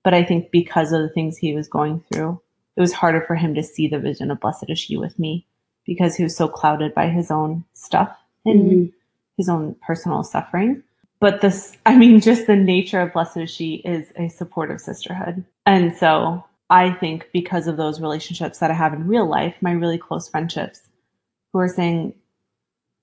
But 0.03 0.15
I 0.15 0.25
think 0.25 0.51
because 0.51 0.93
of 0.93 1.03
the 1.03 1.09
things 1.09 1.37
he 1.37 1.55
was 1.55 1.69
going 1.69 2.03
through, 2.11 2.41
it 2.77 2.81
was 2.81 2.93
harder 2.93 3.21
for 3.21 3.35
him 3.35 3.55
to 3.55 3.63
see 3.63 3.89
the 3.89 3.99
vision 3.99 4.31
of 4.31 4.41
Blessed 4.41 4.67
is 4.69 4.79
She 4.79 4.97
with 4.97 5.19
me 5.19 5.47
because 5.85 6.15
he 6.17 6.23
was 6.23 6.37
so 6.37 6.49
clouded 6.49 6.95
by 6.95 7.09
his 7.09 7.31
own 7.31 7.65
stuff 7.75 8.17
and 8.47 8.71
Mhm. 8.71 8.93
his 9.37 9.49
own 9.49 9.75
personal 9.83 10.23
suffering. 10.23 10.83
But 11.19 11.43
this, 11.43 11.77
I 11.85 11.97
mean, 11.97 12.21
just 12.21 12.47
the 12.47 12.57
nature 12.57 13.01
of 13.01 13.13
Blessed 13.13 13.39
is 13.39 13.51
She 13.51 13.77
is 13.77 14.13
a 14.17 14.29
supportive 14.29 14.81
sisterhood. 14.81 15.45
And 15.67 15.95
so 15.97 16.45
I 16.71 16.93
think 16.93 17.29
because 17.33 17.67
of 17.67 17.77
those 17.77 18.01
relationships 18.01 18.61
that 18.61 18.71
I 18.71 18.75
have 18.75 18.95
in 18.95 19.07
real 19.07 19.27
life, 19.27 19.57
my 19.61 19.73
really 19.73 19.99
close 19.99 20.29
friendships 20.29 20.89
who 21.53 21.59
are 21.59 21.69
saying, 21.69 22.15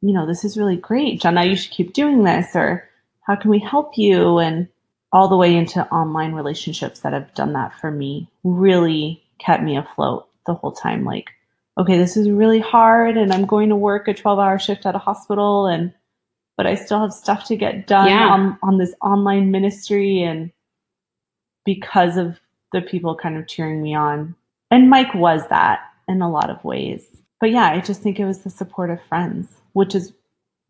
you 0.01 0.13
know, 0.13 0.25
this 0.25 0.43
is 0.43 0.57
really 0.57 0.77
great, 0.77 1.21
Jenna, 1.21 1.45
you 1.45 1.55
should 1.55 1.71
keep 1.71 1.93
doing 1.93 2.23
this, 2.23 2.55
or 2.55 2.87
how 3.21 3.35
can 3.35 3.49
we 3.51 3.59
help 3.59 3.97
you? 3.97 4.37
And 4.39 4.67
all 5.13 5.27
the 5.29 5.37
way 5.37 5.55
into 5.55 5.85
online 5.87 6.33
relationships 6.33 6.99
that 6.99 7.13
have 7.13 7.33
done 7.33 7.53
that 7.53 7.73
for 7.79 7.89
me 7.89 8.29
really 8.43 9.23
kept 9.39 9.63
me 9.63 9.77
afloat 9.77 10.27
the 10.45 10.53
whole 10.53 10.73
time. 10.73 11.05
Like, 11.05 11.29
okay, 11.79 11.97
this 11.97 12.17
is 12.17 12.29
really 12.29 12.59
hard, 12.59 13.17
and 13.17 13.31
I'm 13.33 13.45
going 13.45 13.69
to 13.69 13.75
work 13.75 14.07
a 14.07 14.13
12 14.13 14.39
hour 14.39 14.59
shift 14.59 14.85
at 14.85 14.95
a 14.95 14.99
hospital, 14.99 15.65
and 15.67 15.93
but 16.57 16.65
I 16.65 16.73
still 16.75 16.99
have 17.01 17.13
stuff 17.13 17.45
to 17.47 17.55
get 17.55 17.85
done 17.85 18.07
Yeah. 18.09 18.29
on, 18.29 18.57
on 18.63 18.77
this 18.79 18.93
online 19.01 19.51
ministry. 19.51 20.23
And 20.23 20.51
because 21.65 22.17
of 22.17 22.39
the 22.73 22.81
people 22.81 23.15
kind 23.15 23.37
of 23.37 23.47
cheering 23.47 23.81
me 23.81 23.93
on, 23.93 24.35
and 24.71 24.89
Mike 24.89 25.13
was 25.13 25.47
that 25.49 25.81
in 26.07 26.21
a 26.21 26.31
lot 26.31 26.49
of 26.49 26.63
ways. 26.63 27.05
But 27.39 27.51
yeah, 27.51 27.65
I 27.71 27.81
just 27.81 28.01
think 28.01 28.19
it 28.19 28.25
was 28.25 28.39
the 28.43 28.49
support 28.49 28.89
of 28.89 29.01
friends, 29.03 29.57
which 29.73 29.93
is 29.93 30.13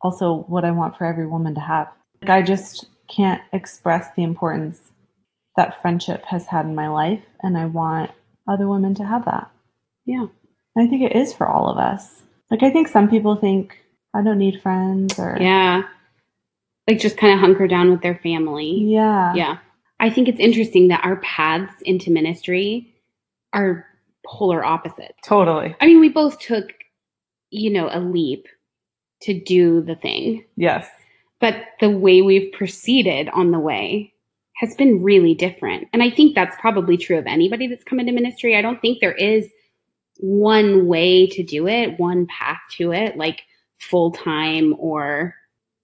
also 0.02 0.46
what 0.48 0.66
I 0.66 0.72
want 0.72 0.98
for 0.98 1.06
every 1.06 1.26
woman 1.26 1.56
to 1.56 1.62
have. 1.62 1.88
Like, 2.22 2.30
I 2.30 2.42
just 2.42 2.86
can't 3.08 3.42
express 3.54 4.10
the 4.16 4.24
importance 4.24 4.92
that 5.56 5.82
friendship 5.82 6.26
has 6.26 6.48
had 6.48 6.66
in 6.66 6.76
my 6.76 6.88
life, 6.90 7.24
and 7.42 7.58
I 7.58 7.66
want 7.66 8.12
other 8.48 8.68
women 8.68 8.94
to 8.96 9.06
have 9.06 9.26
that. 9.26 9.50
Yeah. 10.06 10.28
And 10.76 10.88
I 10.88 10.90
think 10.90 11.04
it 11.04 11.16
is 11.16 11.34
for 11.34 11.48
all 11.48 11.70
of 11.70 11.78
us. 11.78 12.22
Like, 12.52 12.64
I 12.64 12.70
think 12.70 12.88
some 12.88 13.10
people 13.10 13.36
think, 13.36 13.78
I 14.14 14.22
don't 14.22 14.38
need 14.38 14.62
friends, 14.62 15.18
or 15.18 15.38
Yeah. 15.40 15.84
Like 16.88 17.00
just 17.00 17.18
kind 17.18 17.34
of 17.34 17.40
hunker 17.40 17.68
down 17.68 17.92
with 17.92 18.02
their 18.02 18.16
family. 18.16 18.72
yeah, 18.84 19.34
Yeah. 19.34 19.58
I 20.00 20.10
think 20.10 20.28
it's 20.28 20.40
interesting 20.40 20.90
that 20.90 21.04
our 21.04 21.16
paths 21.18 21.82
into 21.82 22.12
ministry 22.12 22.94
are 23.52 23.86
polar 24.28 24.64
opposites. 24.64 25.18
totally. 25.24 25.76
I 25.80 25.86
mean, 25.86 26.00
we 26.00 26.10
both 26.10 26.40
took, 26.40 26.66
you 27.50 27.72
know, 27.72 27.90
a 27.92 28.00
leap 28.00 28.48
to 29.22 29.40
do 29.40 29.82
the 29.82 29.96
thing, 29.96 30.46
Yes, 30.56 30.88
but 31.40 31.56
the 31.80 31.90
way 31.90 32.22
we've 32.22 32.52
proceeded 32.52 33.30
on 33.30 33.52
the 33.52 33.60
way 33.60 34.14
has 34.58 34.76
been 34.76 35.04
really 35.04 35.36
different. 35.36 35.88
And 35.94 36.02
I 36.02 36.10
think 36.10 36.34
that's 36.34 36.56
probably 36.60 36.98
true 36.98 37.18
of 37.18 37.28
anybody 37.28 37.68
that's 37.68 37.84
come 37.84 38.00
into 38.00 38.12
ministry. 38.12 38.56
I 38.56 38.62
don't 38.62 38.82
think 38.82 39.00
there 39.00 39.14
is 39.14 39.48
one 40.20 40.88
way 40.88 41.28
to 41.28 41.44
do 41.44 41.68
it, 41.68 42.00
one 42.00 42.26
path 42.26 42.60
to 42.78 42.92
it, 42.92 43.18
like 43.18 43.44
full 43.80 44.12
time 44.12 44.76
or 44.80 45.36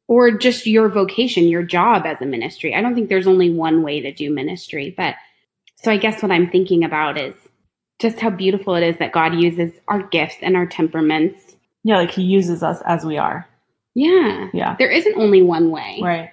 or 0.07 0.37
just 0.37 0.67
your 0.67 0.89
vocation, 0.89 1.47
your 1.47 1.63
job 1.63 2.05
as 2.05 2.19
a 2.21 2.25
ministry. 2.25 2.75
I 2.75 2.81
don't 2.81 2.93
think 2.93 3.09
there's 3.09 3.27
only 3.27 3.51
one 3.51 3.83
way 3.83 4.01
to 4.01 4.11
do 4.11 4.31
ministry, 4.31 4.93
but 4.95 5.15
so 5.75 5.91
I 5.91 5.97
guess 5.97 6.21
what 6.21 6.31
I'm 6.31 6.49
thinking 6.49 6.83
about 6.83 7.17
is 7.17 7.33
just 7.99 8.19
how 8.19 8.29
beautiful 8.29 8.75
it 8.75 8.83
is 8.83 8.97
that 8.97 9.11
God 9.11 9.35
uses 9.35 9.71
our 9.87 10.03
gifts 10.03 10.35
and 10.41 10.55
our 10.55 10.65
temperaments. 10.65 11.55
yeah, 11.83 11.97
like 11.97 12.11
he 12.11 12.23
uses 12.23 12.63
us 12.63 12.81
as 12.85 13.05
we 13.05 13.17
are. 13.17 13.47
Yeah. 13.95 14.49
Yeah, 14.53 14.75
There 14.79 14.89
isn't 14.91 15.15
only 15.17 15.41
one 15.43 15.69
way. 15.69 15.99
right. 16.01 16.29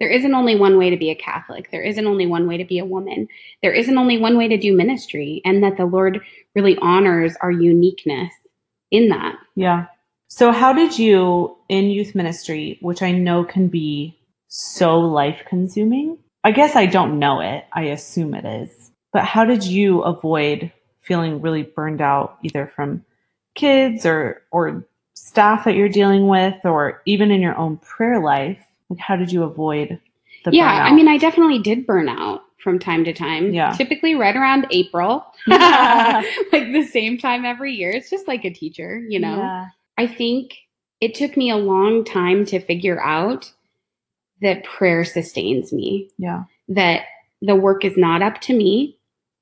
There 0.00 0.10
isn't 0.10 0.34
only 0.34 0.56
one 0.56 0.76
way 0.76 0.90
to 0.90 0.96
be 0.98 1.08
a 1.10 1.14
Catholic. 1.14 1.70
There 1.70 1.82
isn't 1.82 2.06
only 2.06 2.26
one 2.26 2.46
way 2.46 2.58
to 2.58 2.64
be 2.66 2.78
a 2.78 2.84
woman. 2.84 3.28
There 3.62 3.72
isn't 3.72 3.96
only 3.96 4.18
one 4.18 4.36
way 4.36 4.46
to 4.48 4.58
do 4.58 4.76
ministry, 4.76 5.40
and 5.44 5.62
that 5.62 5.78
the 5.78 5.86
Lord 5.86 6.20
really 6.54 6.76
honors 6.82 7.34
our 7.40 7.50
uniqueness 7.50 8.32
in 8.90 9.08
that. 9.08 9.36
Yeah. 9.54 9.86
So, 10.28 10.52
how 10.52 10.74
did 10.74 10.98
you 10.98 11.56
in 11.70 11.86
youth 11.86 12.14
ministry, 12.14 12.76
which 12.82 13.00
I 13.02 13.12
know 13.12 13.44
can 13.44 13.68
be 13.68 14.18
so 14.48 14.98
life 15.00 15.42
consuming? 15.48 16.18
I 16.44 16.50
guess 16.52 16.76
I 16.76 16.84
don't 16.86 17.18
know 17.18 17.40
it. 17.40 17.64
I 17.72 17.84
assume 17.84 18.34
it 18.34 18.44
is. 18.44 18.90
But 19.14 19.24
how 19.24 19.46
did 19.46 19.64
you 19.64 20.02
avoid 20.02 20.72
feeling 21.06 21.40
really 21.40 21.62
burned 21.62 22.00
out 22.00 22.38
either 22.42 22.66
from 22.66 23.04
kids 23.54 24.04
or 24.04 24.42
or 24.50 24.84
staff 25.14 25.64
that 25.64 25.74
you're 25.74 25.88
dealing 25.88 26.28
with 26.28 26.54
or 26.64 27.00
even 27.06 27.30
in 27.30 27.40
your 27.40 27.56
own 27.56 27.78
prayer 27.78 28.20
life? 28.20 28.62
Like 28.90 28.98
how 28.98 29.16
did 29.16 29.32
you 29.32 29.42
avoid 29.42 29.98
the 30.44 30.52
yeah, 30.52 30.80
burnout? 30.80 30.90
I 30.90 30.94
mean, 30.94 31.08
I 31.08 31.18
definitely 31.18 31.58
did 31.60 31.86
burn 31.86 32.08
out 32.08 32.42
from 32.58 32.78
time 32.78 33.04
to 33.04 33.12
time. 33.12 33.52
Yeah. 33.54 33.72
Typically 33.72 34.14
right 34.14 34.34
around 34.34 34.66
April, 34.70 35.24
like 35.46 36.72
the 36.72 36.88
same 36.90 37.18
time 37.18 37.44
every 37.44 37.72
year. 37.72 37.90
It's 37.90 38.10
just 38.10 38.26
like 38.26 38.44
a 38.44 38.50
teacher, 38.50 38.98
you 39.08 39.20
know? 39.20 39.36
Yeah. 39.36 39.66
I 39.98 40.06
think 40.06 40.54
it 41.00 41.14
took 41.14 41.36
me 41.36 41.50
a 41.50 41.56
long 41.56 42.04
time 42.04 42.44
to 42.46 42.58
figure 42.58 43.00
out 43.00 43.52
that 44.42 44.64
prayer 44.64 45.04
sustains 45.04 45.72
me, 45.72 46.10
Yeah. 46.18 46.44
that 46.68 47.02
the 47.40 47.54
work 47.54 47.84
is 47.84 47.96
not 47.96 48.20
up 48.22 48.40
to 48.42 48.54
me, 48.54 48.98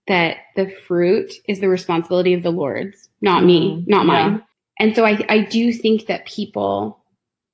that 0.07 0.39
the 0.57 0.69
fruit 0.69 1.33
is 1.49 1.61
the 1.61 1.69
responsibility 1.69 2.35
of 2.35 2.43
the 2.43 2.51
Lord's, 2.51 3.09
not 3.21 3.45
me, 3.45 3.71
Mhm. 3.71 3.89
not 3.89 4.07
Yeah. 4.07 4.13
mine. 4.29 4.43
And 4.79 4.95
so 4.95 5.05
I, 5.05 5.25
I 5.29 5.39
do 5.41 5.73
think 5.73 6.07
that 6.07 6.27
people 6.27 6.99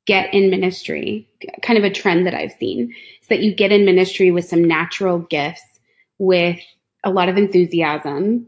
get 0.07 0.33
in 0.35 0.51
ministry, 0.51 1.29
kind 1.63 1.79
of 1.79 1.85
a 1.85 1.91
trend 1.91 2.27
that 2.27 2.35
I've 2.35 2.53
seen, 2.53 2.93
is 3.23 3.29
that 3.29 3.41
you 3.43 3.55
get 3.55 3.71
in 3.71 3.85
ministry 3.85 4.31
with 4.31 4.47
some 4.47 4.65
natural 4.65 5.19
gifts, 5.19 5.63
with 6.19 6.59
a 7.05 7.11
lot 7.11 7.29
of 7.29 7.37
enthusiasm, 7.37 8.47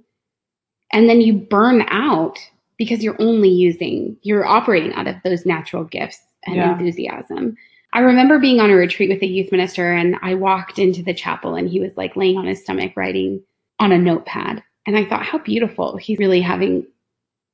and 0.92 1.08
then 1.08 1.20
you 1.20 1.34
burn 1.34 1.82
out 1.88 2.38
because 2.76 3.02
you're 3.04 3.20
only 3.20 3.48
using, 3.48 4.16
you're 4.22 4.46
operating 4.46 4.92
out 4.94 5.06
of 5.06 5.16
those 5.24 5.46
natural 5.46 5.84
gifts 5.84 6.20
and 6.46 6.56
Yeah. 6.56 6.72
enthusiasm. 6.72 7.56
I 7.92 8.00
remember 8.00 8.38
being 8.38 8.58
on 8.58 8.70
a 8.70 8.74
retreat 8.74 9.10
with 9.10 9.22
a 9.22 9.26
youth 9.26 9.52
minister, 9.52 9.92
and 9.92 10.16
I 10.22 10.34
walked 10.34 10.78
into 10.78 11.02
the 11.02 11.14
chapel, 11.14 11.54
and 11.54 11.68
he 11.68 11.78
was 11.78 11.96
like 11.96 12.16
laying 12.16 12.38
on 12.38 12.46
his 12.46 12.62
stomach 12.62 12.94
writing 12.96 13.42
on 13.82 13.92
a 13.92 13.98
notepad. 13.98 14.62
And 14.86 14.96
I 14.96 15.04
thought, 15.04 15.24
how 15.24 15.38
beautiful. 15.38 15.96
He's 15.96 16.18
really 16.18 16.40
having, 16.40 16.86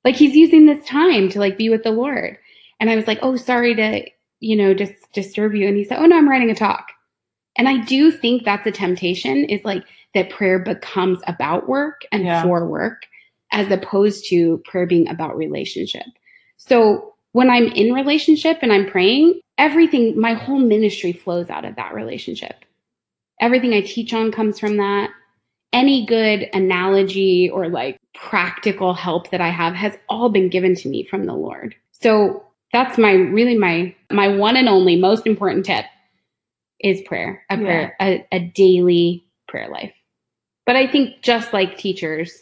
like, 0.04 0.14
he's 0.14 0.34
using 0.34 0.66
this 0.66 0.84
time 0.86 1.28
to 1.30 1.38
like 1.38 1.58
be 1.58 1.68
with 1.70 1.82
the 1.82 1.90
Lord. 1.90 2.38
And 2.80 2.90
I 2.90 2.96
was 2.96 3.06
like, 3.06 3.18
oh, 3.22 3.36
sorry 3.36 3.74
to, 3.74 4.08
you 4.40 4.56
know, 4.56 4.74
just 4.74 4.92
disturb 5.12 5.54
you. 5.54 5.66
And 5.66 5.76
he 5.76 5.84
said, 5.84 5.98
oh, 5.98 6.06
no, 6.06 6.16
I'm 6.16 6.28
writing 6.28 6.50
a 6.50 6.54
talk. 6.54 6.88
And 7.56 7.68
I 7.68 7.78
do 7.78 8.12
think 8.12 8.44
that's 8.44 8.66
a 8.66 8.70
temptation 8.70 9.44
is 9.44 9.64
like 9.64 9.82
that 10.14 10.30
prayer 10.30 10.58
becomes 10.58 11.18
about 11.26 11.68
work 11.68 12.02
and 12.12 12.24
Yeah. 12.24 12.42
for 12.42 12.66
work 12.66 13.02
as 13.52 13.70
opposed 13.70 14.26
to 14.28 14.58
prayer 14.64 14.86
being 14.86 15.08
about 15.08 15.36
relationship. 15.36 16.06
So 16.56 17.14
when 17.32 17.50
I'm 17.50 17.66
in 17.66 17.92
relationship 17.92 18.58
and 18.62 18.72
I'm 18.72 18.86
praying, 18.86 19.40
everything, 19.58 20.18
my 20.18 20.34
whole 20.34 20.58
ministry 20.58 21.12
flows 21.12 21.50
out 21.50 21.64
of 21.64 21.76
that 21.76 21.94
relationship. 21.94 22.64
Everything 23.40 23.72
I 23.72 23.80
teach 23.80 24.12
on 24.14 24.30
comes 24.32 24.58
from 24.58 24.76
that. 24.76 25.10
Any 25.72 26.06
good 26.06 26.48
analogy 26.52 27.50
or 27.50 27.68
like 27.68 27.98
practical 28.14 28.94
help 28.94 29.30
that 29.30 29.40
I 29.40 29.50
have 29.50 29.74
has 29.74 29.96
all 30.08 30.28
been 30.30 30.48
given 30.48 30.74
to 30.76 30.88
me 30.88 31.04
from 31.04 31.24
the 31.24 31.34
Lord. 31.34 31.74
So 31.92 32.44
that's 32.72 32.98
my 32.98 33.12
really 33.12 33.56
my 33.56 33.94
my 34.10 34.28
one 34.28 34.56
and 34.56 34.68
only 34.68 34.96
most 34.96 35.26
important 35.26 35.66
tip 35.66 35.84
is 36.80 37.00
prayer, 37.02 37.42
a 37.50 37.56
prayer, 37.56 37.96
a, 38.00 38.26
a 38.32 38.38
daily 38.54 39.24
prayer 39.48 39.68
life. 39.68 39.92
But 40.64 40.76
I 40.76 40.86
think 40.86 41.22
just 41.22 41.52
like 41.52 41.76
teachers, 41.78 42.32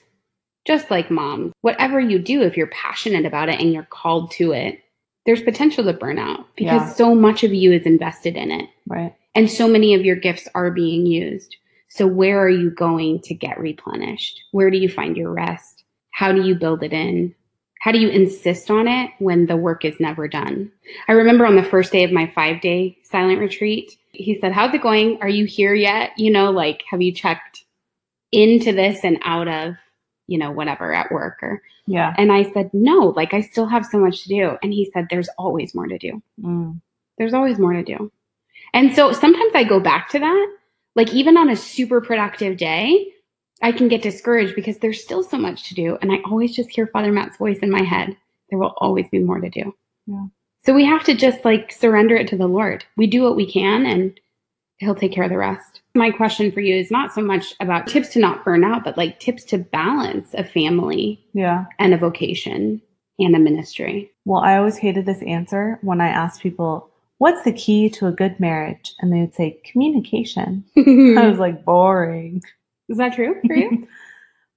just 0.67 0.91
like 0.91 1.11
moms, 1.11 1.53
whatever 1.63 1.99
you 2.01 2.19
do, 2.19 2.43
if 2.43 2.57
you're 2.57 2.67
passionate 2.69 3.25
about 3.25 3.49
it 3.49 3.61
and 3.61 3.73
you're 3.73 3.85
called 3.89 4.31
to 4.33 4.53
it, 4.53 4.81
there's 5.25 5.43
potential 5.43 5.85
to 5.85 5.93
burn 5.93 6.19
out 6.19 6.47
because 6.57 6.83
Yeah. 6.83 6.93
so 6.95 7.15
much 7.15 7.45
of 7.45 7.55
you 7.55 7.73
is 7.73 7.85
invested 7.87 8.37
in 8.37 8.51
it. 8.51 8.69
Right. 8.87 9.15
And 9.35 9.51
so 9.51 9.69
many 9.69 9.95
of 9.95 10.05
your 10.05 10.17
gifts 10.17 10.49
are 10.55 10.71
being 10.71 11.07
used. 11.07 11.57
So 11.89 12.07
where 12.07 12.39
are 12.41 12.49
you 12.51 12.71
going 12.71 13.21
to 13.23 13.35
get 13.35 13.59
replenished? 13.61 14.43
Where 14.53 14.71
do 14.71 14.79
you 14.79 14.89
find 14.89 15.17
your 15.17 15.33
rest? 15.33 15.85
How 16.11 16.33
do 16.33 16.43
you 16.43 16.55
build 16.55 16.83
it 16.83 16.93
in? 16.93 17.35
How 17.81 17.93
do 17.93 17.99
you 17.99 18.09
insist 18.09 18.71
on 18.71 18.89
it 18.89 19.11
when 19.19 19.47
the 19.47 19.57
work 19.57 19.85
is 19.85 20.01
never 20.01 20.27
done? 20.27 20.73
I 21.09 21.13
remember 21.13 21.47
on 21.47 21.57
the 21.57 21.63
first 21.63 21.93
day 21.93 22.03
of 22.05 22.11
my 22.13 22.27
five 22.35 22.61
day 22.61 22.99
silent 23.05 23.39
retreat, 23.39 23.97
he 24.13 24.39
said, 24.41 24.53
How's 24.53 24.75
it 24.75 24.83
going? 24.83 25.19
Are 25.21 25.29
you 25.29 25.45
here 25.45 25.75
yet? 25.75 26.11
You 26.17 26.31
know, 26.33 26.51
like, 26.51 26.83
have 26.91 27.01
you 27.03 27.13
checked 27.13 27.65
into 28.33 28.73
this 28.73 29.05
and 29.05 29.19
out 29.23 29.47
of, 29.47 29.75
you 30.27 30.39
know, 30.39 30.51
whatever 30.51 30.93
at 30.93 31.13
work 31.13 31.39
or, 31.43 31.63
Yeah. 31.87 32.13
and 32.19 32.33
I 32.33 32.51
said, 32.51 32.71
No, 32.73 33.13
like, 33.15 33.33
I 33.35 33.43
still 33.43 33.67
have 33.67 33.87
so 33.87 33.99
much 33.99 34.23
to 34.25 34.29
do. 34.29 34.59
And 34.63 34.73
he 34.73 34.91
said, 34.93 35.07
There's 35.11 35.29
always 35.39 35.75
more 35.75 35.87
to 35.87 35.99
do 35.99 36.23
Mm. 36.43 36.81
there's 37.19 37.35
always 37.35 37.59
more 37.59 37.73
to 37.75 37.83
do. 37.85 38.11
And 38.75 38.95
so 38.95 39.13
sometimes 39.13 39.53
I 39.55 39.65
go 39.65 39.79
back 39.81 40.09
to 40.11 40.19
that. 40.19 40.56
Like 40.97 41.13
even 41.15 41.37
on 41.37 41.49
a 41.51 41.57
super 41.57 42.01
productive 42.01 42.57
day, 42.57 43.13
I 43.63 43.71
can 43.73 43.89
get 43.89 44.03
discouraged 44.03 44.55
because 44.57 44.79
there's 44.79 45.03
still 45.03 45.23
so 45.23 45.39
much 45.39 45.69
to 45.69 45.75
do. 45.75 45.97
And 46.03 46.11
I 46.11 46.17
always 46.25 46.55
just 46.55 46.71
hear 46.71 46.87
Father 46.89 47.13
Matt's 47.13 47.37
voice 47.37 47.59
in 47.61 47.71
my 47.71 47.83
head. 47.83 48.17
There 48.51 48.59
will 48.59 48.75
always 48.79 49.07
be 49.11 49.19
more 49.21 49.41
to 49.41 49.49
do. 49.51 49.75
Yeah. 50.07 50.27
So 50.65 50.75
we 50.75 50.85
have 50.85 51.05
to 51.05 51.15
just 51.15 51.45
like 51.45 51.71
surrender 51.71 52.17
it 52.17 52.27
to 52.29 52.37
the 52.37 52.49
Lord. 52.49 52.85
We 52.97 53.07
do 53.07 53.23
what 53.23 53.37
we 53.37 53.51
can 53.51 53.87
and 53.87 54.19
he'll 54.79 54.95
take 54.95 55.13
care 55.13 55.25
of 55.25 55.31
the 55.31 55.39
rest. 55.39 55.81
My 55.95 56.11
question 56.11 56.51
for 56.53 56.61
you 56.61 56.77
is 56.77 56.91
not 56.91 57.13
so 57.15 57.23
much 57.23 57.55
about 57.61 57.87
tips 57.87 58.09
to 58.11 58.19
not 58.19 58.45
burn 58.45 58.65
out, 58.65 58.85
but 58.85 58.97
like 58.97 59.21
tips 59.21 59.45
to 59.45 59.59
balance 59.59 60.35
a 60.35 60.45
family 60.45 61.25
Yeah. 61.33 61.67
and 61.79 61.95
a 61.95 61.99
vocation 61.99 62.83
and 63.19 63.35
a 63.35 63.39
ministry. 63.39 64.11
Well, 64.27 64.43
I 64.43 64.57
always 64.59 64.77
hated 64.79 65.07
this 65.07 65.23
answer 65.23 65.79
when 65.83 66.01
I 66.01 66.09
asked 66.09 66.43
people, 66.43 66.91
what's 67.19 67.43
the 67.45 67.53
key 67.53 67.89
to 67.91 68.07
a 68.07 68.13
good 68.13 68.39
marriage? 68.41 68.95
And 69.01 69.13
they 69.13 69.21
would 69.21 69.35
say 69.35 69.61
communication. 69.65 70.65
I 70.77 71.27
was 71.29 71.39
like, 71.39 71.65
boring. 71.65 72.43
is 72.89 72.99
that 72.99 73.15
true 73.15 73.37
for 73.47 73.55
you? 73.55 73.87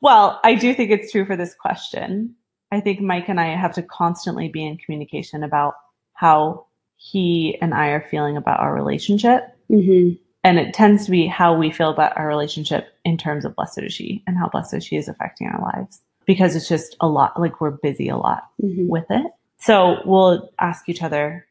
Well, 0.02 0.40
I 0.46 0.56
do 0.56 0.74
think 0.74 0.92
it's 0.92 1.12
true 1.12 1.26
for 1.26 1.36
this 1.36 1.54
question. 1.54 2.36
I 2.72 2.80
think 2.80 3.02
Mike 3.02 3.28
and 3.28 3.38
I 3.40 3.48
have 3.56 3.74
to 3.74 3.84
constantly 3.84 4.48
be 4.48 4.66
in 4.66 4.78
communication 4.78 5.44
about 5.44 5.74
how 6.14 6.68
he 6.96 7.58
and 7.62 7.74
I 7.74 7.88
are 7.88 8.08
feeling 8.10 8.38
about 8.38 8.62
our 8.62 8.74
relationship. 8.74 9.44
hmm 9.68 10.12
And 10.46 10.58
it 10.58 10.74
tends 10.74 11.04
to 11.06 11.12
be 11.12 11.28
how 11.28 11.54
we 11.58 11.70
feel 11.70 11.90
about 11.90 12.18
our 12.18 12.28
relationship 12.28 12.88
in 13.04 13.18
terms 13.18 13.44
of 13.44 13.56
Blessed 13.58 13.80
is 13.80 13.94
She 13.94 14.24
and 14.26 14.38
how 14.38 14.48
Blessed 14.48 14.76
is 14.76 14.86
She 14.86 14.96
is 14.96 15.10
affecting 15.10 15.48
our 15.48 15.62
lives. 15.62 16.02
Because 16.26 16.56
it's 16.56 16.70
just 16.70 16.96
a 17.02 17.08
lot, 17.10 17.38
like 17.38 17.60
we're 17.60 17.72
busy 17.72 18.08
a 18.08 18.16
lot 18.18 18.44
hmm 18.62 18.88
with 18.88 19.06
it. 19.10 19.30
So 19.60 19.98
we'll 20.06 20.50
ask 20.60 20.88
each 20.88 21.04
other 21.04 21.46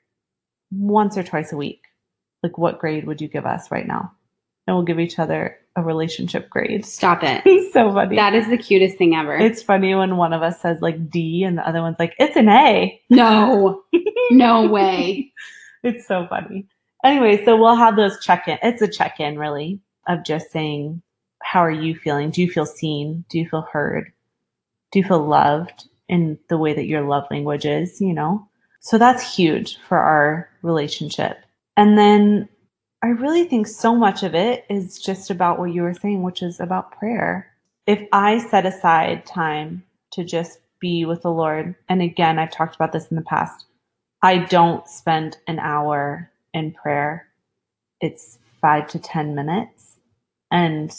once 0.70 1.16
or 1.16 1.22
twice 1.22 1.52
a 1.52 1.56
week, 1.56 1.84
like, 2.42 2.58
what 2.58 2.78
grade 2.78 3.06
would 3.06 3.20
you 3.20 3.28
give 3.28 3.46
us 3.46 3.70
right 3.70 3.86
now? 3.86 4.12
And 4.66 4.76
we'll 4.76 4.84
give 4.84 5.00
each 5.00 5.18
other 5.18 5.56
a 5.76 5.82
relationship 5.82 6.50
grade. 6.50 6.84
Stop 6.84 7.22
it. 7.22 7.42
It's 7.46 7.72
so 7.72 7.92
funny. 7.92 8.16
That 8.16 8.34
is 8.34 8.48
the 8.48 8.58
cutest 8.58 8.98
thing 8.98 9.14
ever. 9.14 9.36
It's 9.36 9.62
funny 9.62 9.94
when 9.94 10.16
one 10.16 10.32
of 10.32 10.42
us 10.42 10.60
says 10.60 10.82
like 10.82 11.10
D 11.10 11.42
and 11.44 11.56
the 11.56 11.66
other 11.66 11.80
one's 11.80 11.98
like, 11.98 12.14
it's 12.18 12.36
an 12.36 12.48
A. 12.48 13.00
no, 13.10 13.82
no 14.30 14.66
way. 14.66 15.32
It's 15.82 16.06
so 16.06 16.26
funny. 16.28 16.66
Anyway, 17.04 17.44
so 17.44 17.56
we'll 17.56 17.76
have 17.76 17.96
those 17.96 18.22
check 18.22 18.48
in. 18.48 18.58
It's 18.62 18.82
a 18.82 18.88
check 18.88 19.20
in, 19.20 19.38
really, 19.38 19.80
of 20.08 20.24
just 20.24 20.50
saying, 20.50 21.00
how 21.42 21.60
are 21.60 21.70
you 21.70 21.94
feeling? 21.94 22.30
Do 22.30 22.42
you 22.42 22.50
feel 22.50 22.66
seen? 22.66 23.24
Do 23.28 23.38
you 23.38 23.48
feel 23.48 23.66
heard? 23.72 24.12
Do 24.90 24.98
you 24.98 25.04
feel 25.04 25.24
loved 25.24 25.88
in 26.08 26.38
the 26.48 26.58
way 26.58 26.74
that 26.74 26.86
your 26.86 27.02
love 27.02 27.24
language 27.30 27.64
is? 27.64 28.00
You 28.00 28.14
know? 28.14 28.47
So 28.80 28.98
that's 28.98 29.36
huge 29.36 29.78
for 29.88 29.98
our 29.98 30.48
relationship. 30.62 31.38
And 31.76 31.98
then 31.98 32.48
I 33.02 33.08
really 33.08 33.44
think 33.44 33.66
so 33.66 33.94
much 33.94 34.22
of 34.22 34.34
it 34.34 34.64
is 34.68 35.00
just 35.00 35.30
about 35.30 35.58
what 35.58 35.72
you 35.72 35.82
were 35.82 35.94
saying, 35.94 36.22
which 36.22 36.42
is 36.42 36.58
about 36.58 36.98
prayer. 36.98 37.52
If 37.86 38.02
I 38.12 38.38
set 38.38 38.66
aside 38.66 39.24
time 39.24 39.84
to 40.12 40.24
just 40.24 40.58
be 40.80 41.04
with 41.04 41.22
the 41.22 41.30
Lord, 41.30 41.74
and 41.88 42.02
again, 42.02 42.38
I've 42.38 42.50
talked 42.50 42.74
about 42.74 42.92
this 42.92 43.08
in 43.08 43.16
the 43.16 43.22
past, 43.22 43.66
I 44.22 44.38
don't 44.38 44.86
spend 44.88 45.38
an 45.46 45.58
hour 45.58 46.30
in 46.52 46.72
prayer. 46.72 47.28
It's 48.00 48.38
five 48.60 48.88
to 48.88 48.98
10 48.98 49.34
minutes. 49.34 49.98
And 50.50 50.92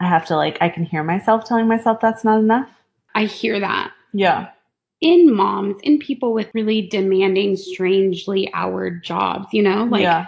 I 0.00 0.06
have 0.08 0.26
to, 0.26 0.36
like, 0.36 0.58
I 0.60 0.68
can 0.68 0.84
hear 0.84 1.02
myself 1.02 1.44
telling 1.44 1.66
myself 1.66 2.00
that's 2.00 2.24
not 2.24 2.38
enough. 2.38 2.70
I 3.14 3.24
hear 3.24 3.58
that. 3.60 3.92
Yeah. 4.12 4.50
In 5.00 5.34
moms, 5.34 5.76
in 5.82 5.98
people 5.98 6.32
with 6.32 6.50
really 6.54 6.82
demanding, 6.88 7.56
strangely 7.56 8.50
houred 8.54 9.04
jobs, 9.04 9.48
you 9.52 9.62
know, 9.62 9.84
like 9.84 10.02
yeah. 10.02 10.26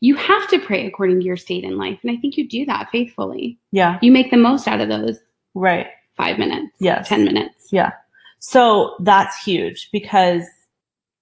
you 0.00 0.14
have 0.16 0.48
to 0.48 0.58
pray 0.58 0.86
according 0.86 1.20
to 1.20 1.24
your 1.26 1.36
state 1.36 1.64
in 1.64 1.78
life. 1.78 1.98
And 2.02 2.10
I 2.10 2.20
think 2.20 2.36
you 2.36 2.46
do 2.46 2.66
that 2.66 2.90
faithfully. 2.90 3.58
Yeah. 3.70 3.98
You 4.02 4.12
make 4.12 4.30
the 4.30 4.36
most 4.36 4.68
out 4.68 4.80
of 4.80 4.88
those 4.88 5.18
Right. 5.54 5.86
five 6.16 6.38
minutes, 6.38 6.76
Yes. 6.78 7.08
10 7.08 7.24
minutes. 7.24 7.68
Yeah. 7.72 7.92
So 8.38 8.96
that's 9.00 9.42
huge 9.42 9.88
because 9.92 10.44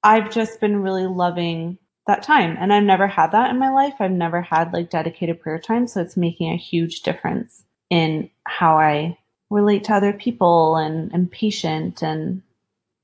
I've 0.03 0.31
just 0.31 0.61
been 0.61 0.83
really 0.83 1.07
loving 1.07 1.79
that 2.07 2.23
time. 2.23 2.57
And 2.59 2.73
I've 2.73 2.83
never 2.83 3.07
had 3.07 3.33
that 3.33 3.51
in 3.51 3.59
my 3.59 3.71
life. 3.71 3.95
I've 4.01 4.11
never 4.11 4.41
had 4.41 4.73
like 4.73 4.91
dedicated 4.91 5.41
prayer 5.41 5.59
time. 5.59 5.87
So 5.87 6.01
it's 6.01 6.17
making 6.17 6.51
a 6.51 6.57
huge 6.57 7.03
difference 7.03 7.65
in 7.91 8.31
how 8.47 8.79
I 8.79 9.19
relate 9.51 9.85
to 9.85 9.95
other 9.95 10.13
people 10.13 10.77
and 10.77 11.15
am 11.15 11.27
patient. 11.29 12.03
And 12.03 12.43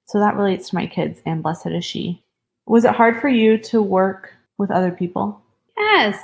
so 0.06 0.20
that 0.20 0.36
relates 0.36 0.70
to 0.70 0.74
my 0.74 0.86
kids 0.86 1.20
and 1.26 1.42
blessed 1.42 1.66
is 1.66 1.84
she. 1.84 2.22
Was 2.66 2.84
it 2.84 2.94
hard 2.94 3.20
for 3.20 3.28
you 3.28 3.58
to 3.58 3.82
work 3.82 4.32
with 4.58 4.70
other 4.70 4.90
people? 4.90 5.40
Yes. 5.76 6.18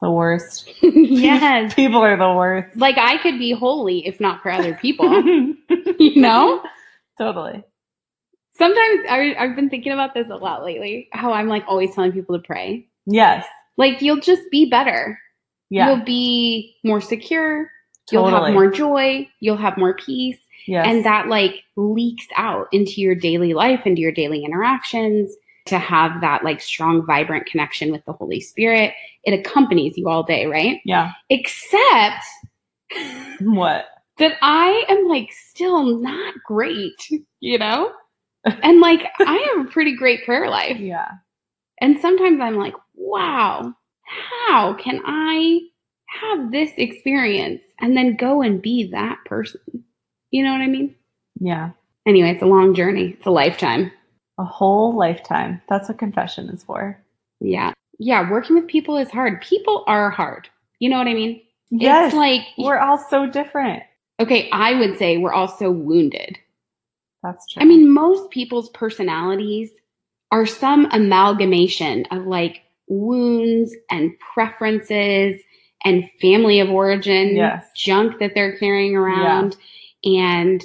The 0.00 0.10
worst. 0.10 0.70
yes. 0.82 1.74
People 1.76 2.00
are 2.00 2.16
the 2.16 2.32
worst. 2.32 2.76
Like 2.76 2.96
I 2.98 3.18
could 3.18 3.38
be 3.38 3.52
holy 3.52 4.06
if 4.06 4.20
not 4.20 4.42
for 4.42 4.50
other 4.50 4.74
people, 4.74 5.10
you 5.98 6.20
know? 6.20 6.62
Totally. 7.18 7.62
Sometimes 8.52 9.00
I, 9.08 9.34
I've 9.38 9.56
been 9.56 9.70
thinking 9.70 9.92
about 9.92 10.14
this 10.14 10.28
a 10.30 10.36
lot 10.36 10.64
lately, 10.64 11.08
how 11.12 11.32
I'm 11.32 11.48
like 11.48 11.64
always 11.68 11.94
telling 11.94 12.12
people 12.12 12.36
to 12.36 12.44
pray. 12.44 12.88
Yes. 13.06 13.46
Like 13.76 14.02
you'll 14.02 14.20
just 14.20 14.42
be 14.50 14.68
better. 14.68 15.18
Yeah. 15.70 15.88
You'll 15.88 16.04
be 16.04 16.76
more 16.84 17.00
secure. 17.00 17.70
Totally. 18.10 18.30
You'll 18.30 18.44
have 18.44 18.54
more 18.54 18.70
joy. 18.70 19.28
You'll 19.40 19.56
have 19.58 19.76
more 19.76 19.94
peace. 19.94 20.38
Yes. 20.66 20.86
And 20.86 21.04
that 21.04 21.28
like 21.28 21.62
leaks 21.76 22.26
out 22.36 22.68
into 22.72 23.00
your 23.00 23.14
daily 23.14 23.54
life, 23.54 23.80
into 23.84 24.00
your 24.00 24.12
daily 24.12 24.44
interactions 24.44 25.34
to 25.66 25.78
have 25.78 26.20
that 26.22 26.44
like 26.44 26.60
strong, 26.60 27.04
vibrant 27.04 27.46
connection 27.46 27.92
with 27.92 28.04
the 28.04 28.12
Holy 28.12 28.40
Spirit. 28.40 28.94
It 29.24 29.38
accompanies 29.38 29.96
you 29.96 30.08
all 30.08 30.22
day, 30.22 30.46
right? 30.46 30.80
yeah. 30.84 31.12
Except 31.30 32.24
What? 33.40 33.86
that 34.18 34.36
I 34.42 34.84
am 34.88 35.06
like 35.06 35.30
still 35.32 35.98
not 36.00 36.34
great, 36.44 37.08
you 37.40 37.58
know? 37.58 37.92
And 38.62 38.80
like 38.80 39.02
I 39.18 39.52
have 39.54 39.66
a 39.66 39.70
pretty 39.70 39.94
great 39.94 40.24
prayer 40.24 40.48
life. 40.48 40.78
Yeah. 40.78 41.08
And 41.80 41.98
sometimes 42.00 42.40
I'm 42.40 42.56
like, 42.56 42.74
wow, 42.94 43.74
how 44.46 44.74
can 44.74 45.02
I 45.04 45.60
have 46.06 46.50
this 46.50 46.70
experience 46.78 47.62
and 47.80 47.96
then 47.96 48.16
go 48.16 48.40
and 48.40 48.62
be 48.62 48.90
that 48.92 49.18
person? 49.26 49.84
You 50.30 50.44
know 50.44 50.52
what 50.52 50.60
I 50.60 50.66
mean? 50.66 50.94
Yeah. 51.40 51.70
Anyway, 52.06 52.30
it's 52.30 52.42
a 52.42 52.46
long 52.46 52.74
journey. 52.74 53.14
It's 53.16 53.26
a 53.26 53.30
lifetime. 53.30 53.90
A 54.38 54.44
whole 54.44 54.96
lifetime. 54.96 55.60
That's 55.68 55.88
what 55.88 55.98
confession 55.98 56.48
is 56.48 56.62
for. 56.64 56.98
Yeah. 57.40 57.72
Yeah. 57.98 58.30
Working 58.30 58.56
with 58.56 58.66
people 58.68 58.96
is 58.96 59.10
hard. 59.10 59.40
People 59.42 59.84
are 59.86 60.10
hard. 60.10 60.48
You 60.78 60.90
know 60.90 60.98
what 60.98 61.08
I 61.08 61.14
mean? 61.14 61.42
Yes. 61.70 62.08
It's 62.08 62.16
like, 62.16 62.42
we're 62.56 62.78
all 62.78 62.98
so 62.98 63.26
different. 63.26 63.82
okay, 64.20 64.48
I 64.52 64.74
would 64.78 64.96
say 64.98 65.16
we're 65.18 65.32
all 65.32 65.48
so 65.48 65.70
wounded. 65.70 66.38
That's 67.22 67.46
true. 67.52 67.62
I 67.62 67.66
mean, 67.66 67.92
most 67.92 68.30
people's 68.30 68.68
personalities 68.70 69.70
are 70.30 70.46
some 70.46 70.88
amalgamation 70.92 72.06
of 72.10 72.26
like 72.26 72.62
wounds 72.88 73.74
and 73.90 74.12
preferences 74.34 75.40
and 75.84 76.08
family 76.20 76.60
of 76.60 76.70
origin 76.70 77.36
Yes. 77.36 77.66
junk 77.76 78.18
that 78.20 78.32
they're 78.34 78.56
carrying 78.58 78.96
around 78.96 79.56
and 80.04 80.62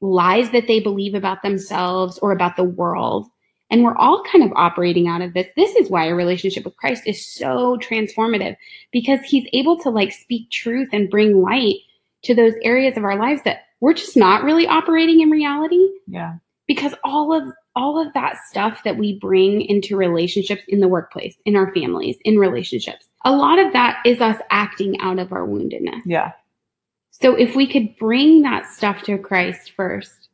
lies 0.00 0.50
that 0.50 0.66
they 0.66 0.80
believe 0.80 1.14
about 1.14 1.42
themselves 1.42 2.18
or 2.18 2.32
about 2.32 2.56
the 2.56 2.64
world. 2.64 3.26
And 3.70 3.84
we're 3.84 3.96
all 3.96 4.22
kind 4.24 4.44
of 4.44 4.52
operating 4.54 5.08
out 5.08 5.22
of 5.22 5.32
this. 5.32 5.46
This 5.56 5.74
is 5.76 5.88
why 5.88 6.06
a 6.06 6.14
relationship 6.14 6.64
with 6.64 6.76
Christ 6.76 7.04
is 7.06 7.26
so 7.26 7.78
transformative 7.78 8.56
because 8.92 9.20
he's 9.20 9.48
able 9.54 9.78
to 9.78 9.88
like 9.88 10.12
speak 10.12 10.50
truth 10.50 10.88
and 10.92 11.08
bring 11.08 11.40
light 11.40 11.76
to 12.24 12.34
those 12.34 12.52
areas 12.62 12.96
of 12.96 13.04
our 13.04 13.16
lives 13.16 13.40
that 13.44 13.60
we're 13.80 13.94
just 13.94 14.16
not 14.16 14.44
really 14.44 14.66
operating 14.66 15.20
in 15.20 15.30
reality. 15.30 15.88
Yeah. 16.06 16.34
Because 16.66 16.94
all 17.02 17.32
of 17.32 17.52
all 17.74 17.98
of 17.98 18.12
that 18.12 18.36
stuff 18.48 18.82
that 18.84 18.98
we 18.98 19.18
bring 19.18 19.62
into 19.62 19.96
relationships 19.96 20.62
in 20.68 20.80
the 20.80 20.88
workplace, 20.88 21.34
in 21.46 21.56
our 21.56 21.72
families, 21.72 22.18
in 22.24 22.38
relationships, 22.38 23.06
a 23.24 23.32
lot 23.32 23.58
of 23.58 23.72
that 23.72 23.98
is 24.04 24.20
us 24.20 24.36
acting 24.50 25.00
out 25.00 25.18
of 25.18 25.32
our 25.32 25.46
woundedness. 25.46 26.02
Yeah. 26.04 26.32
So 27.22 27.36
if 27.36 27.54
we 27.54 27.68
could 27.68 27.96
bring 27.98 28.42
that 28.42 28.66
stuff 28.66 29.02
to 29.04 29.16
Christ 29.16 29.72
first 29.76 30.28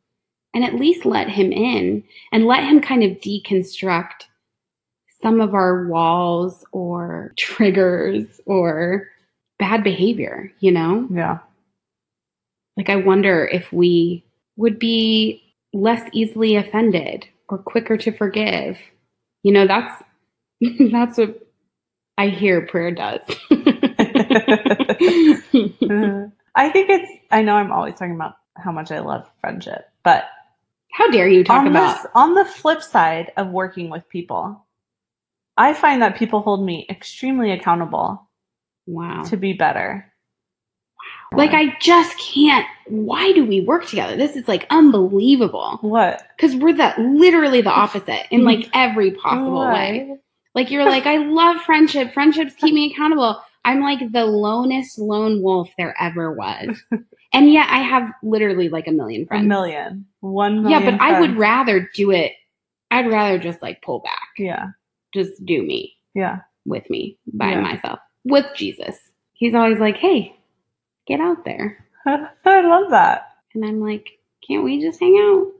and 0.55 0.63
at 0.63 0.73
least 0.73 1.05
let 1.05 1.29
him 1.29 1.51
in 1.51 2.03
and 2.31 2.47
let 2.47 2.63
him 2.63 2.81
kind 2.81 3.03
of 3.03 3.19
deconstruct 3.19 4.25
some 5.21 5.39
of 5.39 5.53
our 5.53 5.85
walls 5.87 6.65
or 6.71 7.33
triggers 7.37 8.41
or 8.47 9.07
bad 9.59 9.83
behavior, 9.83 10.51
you 10.61 10.71
know? 10.71 11.07
Yeah. 11.11 11.39
Like, 12.75 12.89
I 12.89 12.95
wonder 12.95 13.45
if 13.45 13.71
we 13.71 14.23
would 14.55 14.79
be 14.79 15.43
less 15.73 16.09
easily 16.11 16.55
offended 16.55 17.27
or 17.49 17.59
quicker 17.59 17.97
to 17.97 18.11
forgive. 18.11 18.79
You 19.43 19.51
know, 19.51 19.67
that's 19.67 20.03
that's 20.91 21.17
what 21.17 21.47
I 22.17 22.27
hear 22.29 22.65
prayer 22.65 22.91
does. 22.91 23.21
Uh-huh. 25.91 26.27
I 26.59 26.69
think 26.69 26.89
it's 26.89 27.09
I 27.31 27.41
know 27.41 27.55
I'm 27.55 27.71
always 27.71 27.93
talking 27.93 28.15
about 28.15 28.35
how 28.57 28.73
much 28.73 28.91
I 28.91 28.99
love 28.99 29.29
friendship, 29.39 29.89
but 30.03 30.25
how 30.91 31.09
dare 31.09 31.29
you 31.29 31.45
talk 31.45 31.61
on 31.61 31.67
about 31.67 32.01
this, 32.01 32.11
on 32.13 32.33
the 32.33 32.43
flip 32.43 32.83
side 32.83 33.31
of 33.37 33.47
working 33.47 33.89
with 33.89 34.09
people, 34.09 34.65
I 35.55 35.73
find 35.73 36.01
that 36.01 36.17
people 36.17 36.41
hold 36.41 36.65
me 36.65 36.85
extremely 36.89 37.51
accountable 37.51 38.27
wow. 38.85 39.23
to 39.23 39.37
be 39.37 39.53
better. 39.53 40.11
Wow. 41.31 41.37
Like 41.37 41.51
I 41.53 41.77
just 41.79 42.19
can't. 42.19 42.65
Why 42.87 43.31
do 43.31 43.45
we 43.45 43.61
work 43.61 43.87
together? 43.87 44.17
This 44.17 44.35
is 44.35 44.49
like 44.49 44.67
unbelievable. 44.69 45.77
What? 45.79 46.27
Because 46.35 46.57
we're 46.57 46.73
the 46.73 46.93
literally 46.97 47.61
the 47.61 47.69
opposite 47.69 48.27
in 48.31 48.43
like 48.43 48.69
every 48.73 49.11
possible 49.11 49.65
way. 49.65 50.17
Like 50.53 50.71
you're 50.71 50.83
like, 50.83 51.05
I 51.05 51.19
love 51.19 51.61
friendship. 51.61 52.11
Friendships 52.11 52.53
keep 52.55 52.73
me 52.73 52.91
accountable. 52.91 53.41
I'm 53.69 53.81
like 53.81 54.11
the 54.11 54.25
lonest 54.25 54.97
lone 54.99 55.41
wolf 55.41 55.69
there 55.77 55.95
ever 55.99 56.33
was. 56.33 56.81
And 57.31 57.53
yet 57.53 57.67
I 57.69 57.81
have 57.83 58.11
literally 58.23 58.69
like 58.69 58.87
a 58.87 58.91
million 58.91 59.21
A 59.21 59.25
friends. 59.27 59.47
million. 59.47 60.07
Yeah, 60.23 60.49
million. 60.49 60.83
but 60.97 60.99
I 60.99 61.19
would 61.19 61.37
rather 61.37 61.87
do 61.93 62.09
it. 62.09 62.31
I'd 62.89 63.05
rather 63.07 63.37
just 63.37 63.61
like 63.61 63.83
pull 63.83 63.99
back. 63.99 64.29
Yeah. 64.39 64.69
Just 65.13 65.45
do 65.45 65.61
me 65.61 65.93
Yeah. 66.15 66.39
with 66.65 66.89
me 66.89 67.19
by 67.31 67.51
Yeah. 67.51 67.61
myself 67.61 67.99
with 68.25 68.47
Jesus. 68.55 68.97
He's 69.33 69.53
always 69.53 69.77
like, 69.77 69.97
hey, 69.97 70.35
get 71.05 71.19
out 71.21 71.45
there. 71.45 71.85
I 72.07 72.61
love 72.61 72.89
that. 72.89 73.27
And 73.53 73.63
I'm 73.63 73.79
like, 73.79 74.09
can't 74.47 74.63
we 74.63 74.81
just 74.81 74.99
hang 74.99 75.15
out? 75.21 75.51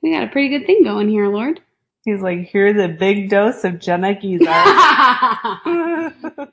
We 0.00 0.12
got 0.12 0.24
a 0.24 0.28
pretty 0.28 0.48
good 0.48 0.64
thing 0.66 0.82
going 0.82 1.10
here, 1.10 1.28
Lord. 1.28 1.60
He's 2.06 2.22
like, 2.22 2.48
here's 2.48 2.82
a 2.82 2.88
big 2.88 3.28
dose 3.28 3.64
of 3.64 3.80
Jenna 3.80 4.14
Guizar. 4.22 4.46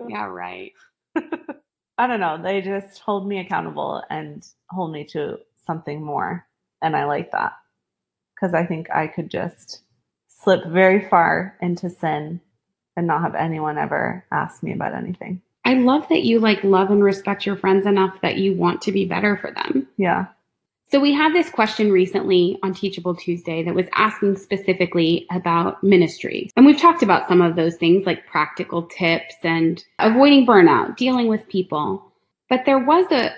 yeah, 0.09 0.25
right. 0.25 0.73
I 1.97 2.07
don't 2.07 2.19
know. 2.19 2.41
They 2.41 2.61
just 2.61 2.99
hold 2.99 3.27
me 3.27 3.39
accountable 3.39 4.03
and 4.09 4.45
hold 4.69 4.91
me 4.91 5.05
to 5.11 5.39
something 5.65 6.03
more. 6.03 6.45
And 6.81 6.95
I 6.95 7.05
like 7.05 7.31
that 7.31 7.53
because 8.35 8.53
I 8.53 8.65
think 8.65 8.89
I 8.91 9.07
could 9.07 9.29
just 9.29 9.81
slip 10.27 10.65
very 10.65 11.07
far 11.07 11.57
into 11.61 11.89
sin 11.89 12.41
and 12.97 13.07
not 13.07 13.21
have 13.21 13.35
anyone 13.35 13.77
ever 13.77 14.25
ask 14.31 14.61
me 14.61 14.73
about 14.73 14.93
anything. 14.93 15.41
I 15.65 15.73
love 15.75 16.07
that 16.09 16.23
you 16.23 16.39
like 16.39 16.63
love 16.63 16.91
and 16.91 17.03
respect 17.03 17.45
your 17.45 17.57
friends 17.57 17.87
enough 17.87 18.21
that 18.21 18.37
you 18.37 18.53
want 18.53 18.81
to 18.83 18.91
be 18.91 19.05
better 19.05 19.35
for 19.37 19.51
them. 19.51 19.87
Yeah. 19.97 20.27
So 20.95 21.01
we 21.01 21.11
had 21.11 21.33
this 21.33 21.49
question 21.49 21.91
recently 21.91 22.57
on 22.63 22.73
Teachable 22.73 23.15
Tuesday 23.15 23.61
that 23.63 23.75
was 23.75 23.85
asking 23.95 24.37
specifically 24.37 25.27
about 25.29 25.83
ministry. 25.83 26.49
And 26.55 26.65
we've 26.65 26.79
talked 26.79 27.03
about 27.03 27.27
some 27.27 27.41
of 27.41 27.57
those 27.57 27.75
things 27.75 28.05
like 28.05 28.25
practical 28.27 28.83
tips 28.83 29.35
and 29.43 29.83
avoiding 29.99 30.47
burnout, 30.47 30.95
dealing 30.95 31.27
with 31.27 31.49
people. 31.49 32.13
But 32.49 32.63
there 32.65 32.79
was 32.79 33.11
a 33.11 33.31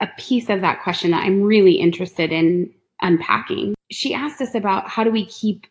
a 0.00 0.08
piece 0.16 0.48
of 0.48 0.62
that 0.62 0.82
question 0.82 1.10
that 1.10 1.26
I'm 1.26 1.42
really 1.42 1.74
interested 1.74 2.32
in 2.32 2.72
unpacking. 3.02 3.74
She 3.90 4.14
asked 4.14 4.40
us 4.40 4.54
about 4.54 4.88
how 4.88 5.04
do 5.04 5.10
we 5.10 5.26
keep 5.26 5.66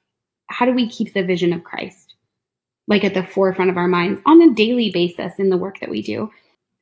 how 0.51 0.67
do 0.67 0.73
we 0.73 0.87
keep 0.87 1.15
the 1.15 1.23
vision 1.23 1.53
of 1.53 1.63
Christ 1.63 2.13
like 2.87 3.03
at 3.03 3.15
the 3.15 3.23
forefront 3.23 3.71
of 3.71 3.77
our 3.77 3.87
minds 3.87 4.21
on 4.27 4.43
a 4.43 4.53
daily 4.53 4.91
basis 4.91 5.39
in 5.39 5.49
the 5.49 5.57
work 5.57 5.79
that 5.79 5.89
we 5.89 6.03
do. 6.03 6.29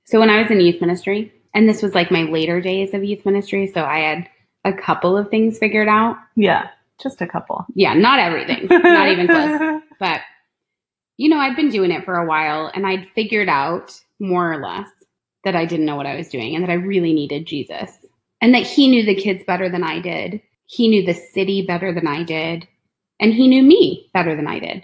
So 0.03 0.19
when 0.19 0.29
I 0.29 0.41
was 0.41 0.51
in 0.51 0.59
youth 0.59 0.81
ministry, 0.81 1.31
and 1.53 1.69
this 1.69 1.81
was 1.81 1.95
like 1.95 2.11
my 2.11 2.23
later 2.23 2.59
days 2.59 2.93
of 2.93 3.05
youth 3.05 3.25
ministry, 3.25 3.71
so 3.73 3.85
I 3.85 3.99
had 3.99 4.29
a 4.65 4.73
couple 4.73 5.17
of 5.17 5.29
things 5.29 5.57
figured 5.57 5.87
out. 5.87 6.17
Yeah. 6.35 6.69
Just 7.01 7.21
a 7.21 7.27
couple. 7.27 7.65
Yeah, 7.75 7.93
not 7.93 8.19
everything, 8.19 8.67
not 8.69 9.09
even 9.09 9.27
close. 9.27 9.81
But 9.99 10.21
you 11.17 11.29
know, 11.29 11.37
I'd 11.37 11.55
been 11.55 11.69
doing 11.69 11.91
it 11.91 12.03
for 12.03 12.15
a 12.15 12.25
while 12.25 12.71
and 12.73 12.85
I'd 12.85 13.07
figured 13.09 13.47
out 13.47 13.99
more 14.19 14.51
or 14.51 14.61
less 14.61 14.89
that 15.43 15.55
I 15.55 15.65
didn't 15.65 15.85
know 15.85 15.95
what 15.95 16.05
I 16.05 16.15
was 16.15 16.29
doing 16.29 16.55
and 16.55 16.63
that 16.63 16.71
I 16.71 16.75
really 16.75 17.13
needed 17.13 17.45
Jesus. 17.45 17.91
And 18.41 18.53
that 18.53 18.63
he 18.63 18.89
knew 18.89 19.05
the 19.05 19.15
kids 19.15 19.43
better 19.45 19.69
than 19.69 19.83
I 19.83 19.99
did. 19.99 20.41
He 20.65 20.87
knew 20.87 21.05
the 21.05 21.13
city 21.13 21.65
better 21.65 21.93
than 21.93 22.07
I 22.07 22.23
did. 22.23 22.67
And 23.19 23.33
he 23.33 23.47
knew 23.47 23.63
me 23.63 24.09
better 24.13 24.35
than 24.35 24.47
I 24.47 24.59
did. 24.59 24.83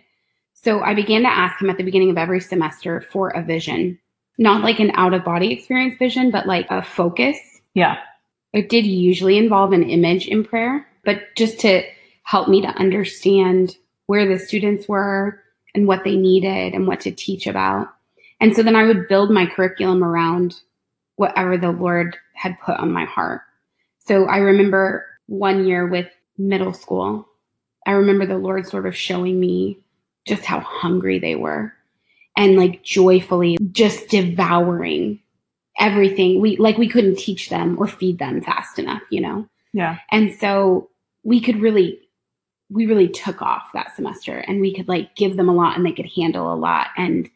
So 0.54 0.82
I 0.82 0.94
began 0.94 1.24
to 1.24 1.30
ask 1.30 1.62
him 1.62 1.70
at 1.70 1.78
the 1.78 1.84
beginning 1.84 2.10
of 2.10 2.18
every 2.18 2.42
semester 2.42 3.02
for 3.02 3.30
a 3.30 3.44
vision, 3.44 4.00
not 4.38 4.62
like 4.62 4.80
an 4.80 4.92
out 4.96 5.14
of 5.14 5.24
body 5.24 5.52
experience 5.52 5.96
vision, 5.98 6.32
but 6.32 6.46
like 6.46 6.68
a 6.70 6.82
focus. 6.82 7.38
Yeah. 7.74 7.98
It 8.54 8.70
did 8.70 8.86
usually 8.86 9.38
involve 9.38 9.74
an 9.74 9.90
image 9.90 10.28
in 10.28 10.44
prayer, 10.44 10.88
but 11.06 11.22
just 11.36 11.60
to 11.62 11.84
help 12.24 12.48
me 12.48 12.62
to 12.62 12.68
understand 12.68 13.76
where 14.08 14.28
the 14.28 14.40
students 14.40 14.88
were 14.88 15.42
and 15.76 15.88
what 15.88 16.04
they 16.04 16.16
needed 16.16 16.74
and 16.74 16.88
what 16.88 17.02
to 17.02 17.12
teach 17.12 17.48
about. 17.48 17.88
And 18.40 18.56
so 18.56 18.64
then 18.64 18.76
I 18.76 18.86
would 18.86 19.08
build 19.08 19.32
my 19.32 19.46
curriculum 19.46 20.04
around 20.04 20.56
whatever 21.16 21.58
the 21.58 21.72
Lord 21.72 22.18
had 22.34 22.60
put 22.60 22.78
on 22.78 22.92
my 22.92 23.06
heart. 23.06 23.42
So 24.00 24.26
I 24.26 24.38
remember 24.38 25.06
one 25.28 25.66
year 25.66 25.86
with 25.86 26.08
middle 26.38 26.74
school, 26.74 27.28
I 27.86 27.92
remember 27.92 28.26
the 28.26 28.38
Lord 28.38 28.66
sort 28.68 28.88
of 28.88 28.96
showing 28.96 29.40
me 29.40 29.80
just 30.26 30.46
how 30.46 30.60
hungry 30.60 31.20
they 31.20 31.36
were 31.36 31.74
and 32.36 32.56
like 32.56 32.84
joyfully 32.84 33.58
just 33.72 34.10
devouring 34.10 35.20
everything. 35.80 36.42
We 36.42 36.58
like 36.58 36.78
we 36.78 36.88
couldn't 36.88 37.18
teach 37.18 37.50
them 37.50 37.78
or 37.80 37.88
feed 37.88 38.20
them 38.20 38.42
fast 38.42 38.78
enough, 38.80 39.02
you 39.10 39.22
know? 39.22 39.48
Yeah. 39.74 39.98
And 40.12 40.34
so 40.34 40.90
we 41.24 41.40
could 41.40 41.62
really, 41.62 42.00
we 42.70 42.86
really 42.86 43.08
took 43.08 43.42
off 43.42 43.70
that 43.74 43.96
semester 43.96 44.38
and 44.38 44.62
we 44.62 44.74
could 44.74 44.88
like 44.88 45.16
give 45.16 45.38
them 45.38 45.50
a 45.50 45.54
lot 45.54 45.78
and 45.78 45.86
they 45.86 45.92
could 45.92 46.10
handle 46.16 46.54
a 46.54 46.56
lot. 46.56 46.88
And 46.98 47.30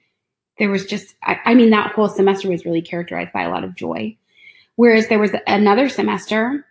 there 0.59 0.69
was 0.69 0.85
just, 0.85 1.15
I, 1.23 1.39
I 1.45 1.53
mean, 1.53 1.71
that 1.71 1.91
whole 1.91 2.09
semester 2.09 2.49
was 2.49 2.65
really 2.65 2.81
characterized 2.81 3.33
by 3.33 3.43
a 3.43 3.49
lot 3.49 3.63
of 3.63 3.75
joy. 3.75 4.17
Whereas 4.75 5.07
there 5.07 5.19
was 5.19 5.31
another 5.47 5.89
semester 5.89 6.65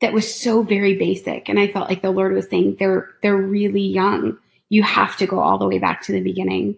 that 0.00 0.12
was 0.12 0.32
so 0.32 0.62
very 0.62 0.96
basic. 0.96 1.48
And 1.48 1.58
I 1.58 1.68
felt 1.68 1.88
like 1.88 2.02
the 2.02 2.10
Lord 2.10 2.34
was 2.34 2.48
saying, 2.48 2.76
they're, 2.78 3.08
they're 3.22 3.36
really 3.36 3.86
young. 3.86 4.38
You 4.68 4.82
have 4.82 5.16
to 5.18 5.26
go 5.26 5.40
all 5.40 5.58
the 5.58 5.66
way 5.66 5.78
back 5.78 6.02
to 6.02 6.12
the 6.12 6.20
beginning 6.20 6.76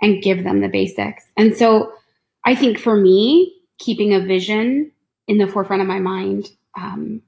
and 0.00 0.22
give 0.22 0.44
them 0.44 0.60
the 0.60 0.68
basics. 0.68 1.24
And 1.36 1.56
so 1.56 1.92
I 2.44 2.54
think 2.54 2.78
for 2.78 2.96
me, 2.96 3.54
keeping 3.80 4.14
a 4.14 4.20
vision 4.20 4.92
in 5.26 5.38
the 5.38 5.48
forefront 5.48 5.82
of 5.82 5.88
my 5.88 5.98
mind, 5.98 6.50
um, 6.80 7.22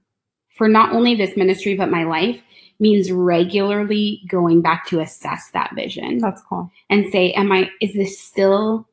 for 0.56 0.68
not 0.68 0.92
only 0.92 1.14
this 1.14 1.36
ministry 1.36 1.74
but 1.74 1.90
my 1.90 2.04
life 2.04 2.40
means 2.78 3.10
regularly 3.10 4.22
going 4.28 4.60
back 4.60 4.86
to 4.86 5.00
assess 5.00 5.50
that 5.52 5.74
vision 5.74 6.18
That's 6.18 6.42
cool. 6.42 6.70
and 6.90 7.10
say 7.12 7.32
am 7.32 7.50
i 7.52 7.70
is 7.80 7.94
this 7.94 8.20
still 8.20 8.88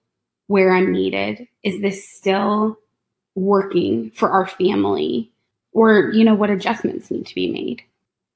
where 0.48 0.74
i'm 0.74 0.92
needed 0.92 1.48
is 1.64 1.82
this 1.82 2.08
still 2.08 2.78
working 3.36 4.12
for 4.12 4.30
our 4.30 4.48
family 4.48 5.32
or 5.74 6.12
you 6.14 6.24
know 6.24 6.34
what 6.36 6.50
adjustments 6.50 7.12
need 7.12 7.26
to 7.28 7.36
be 7.36 7.52
made 7.52 7.84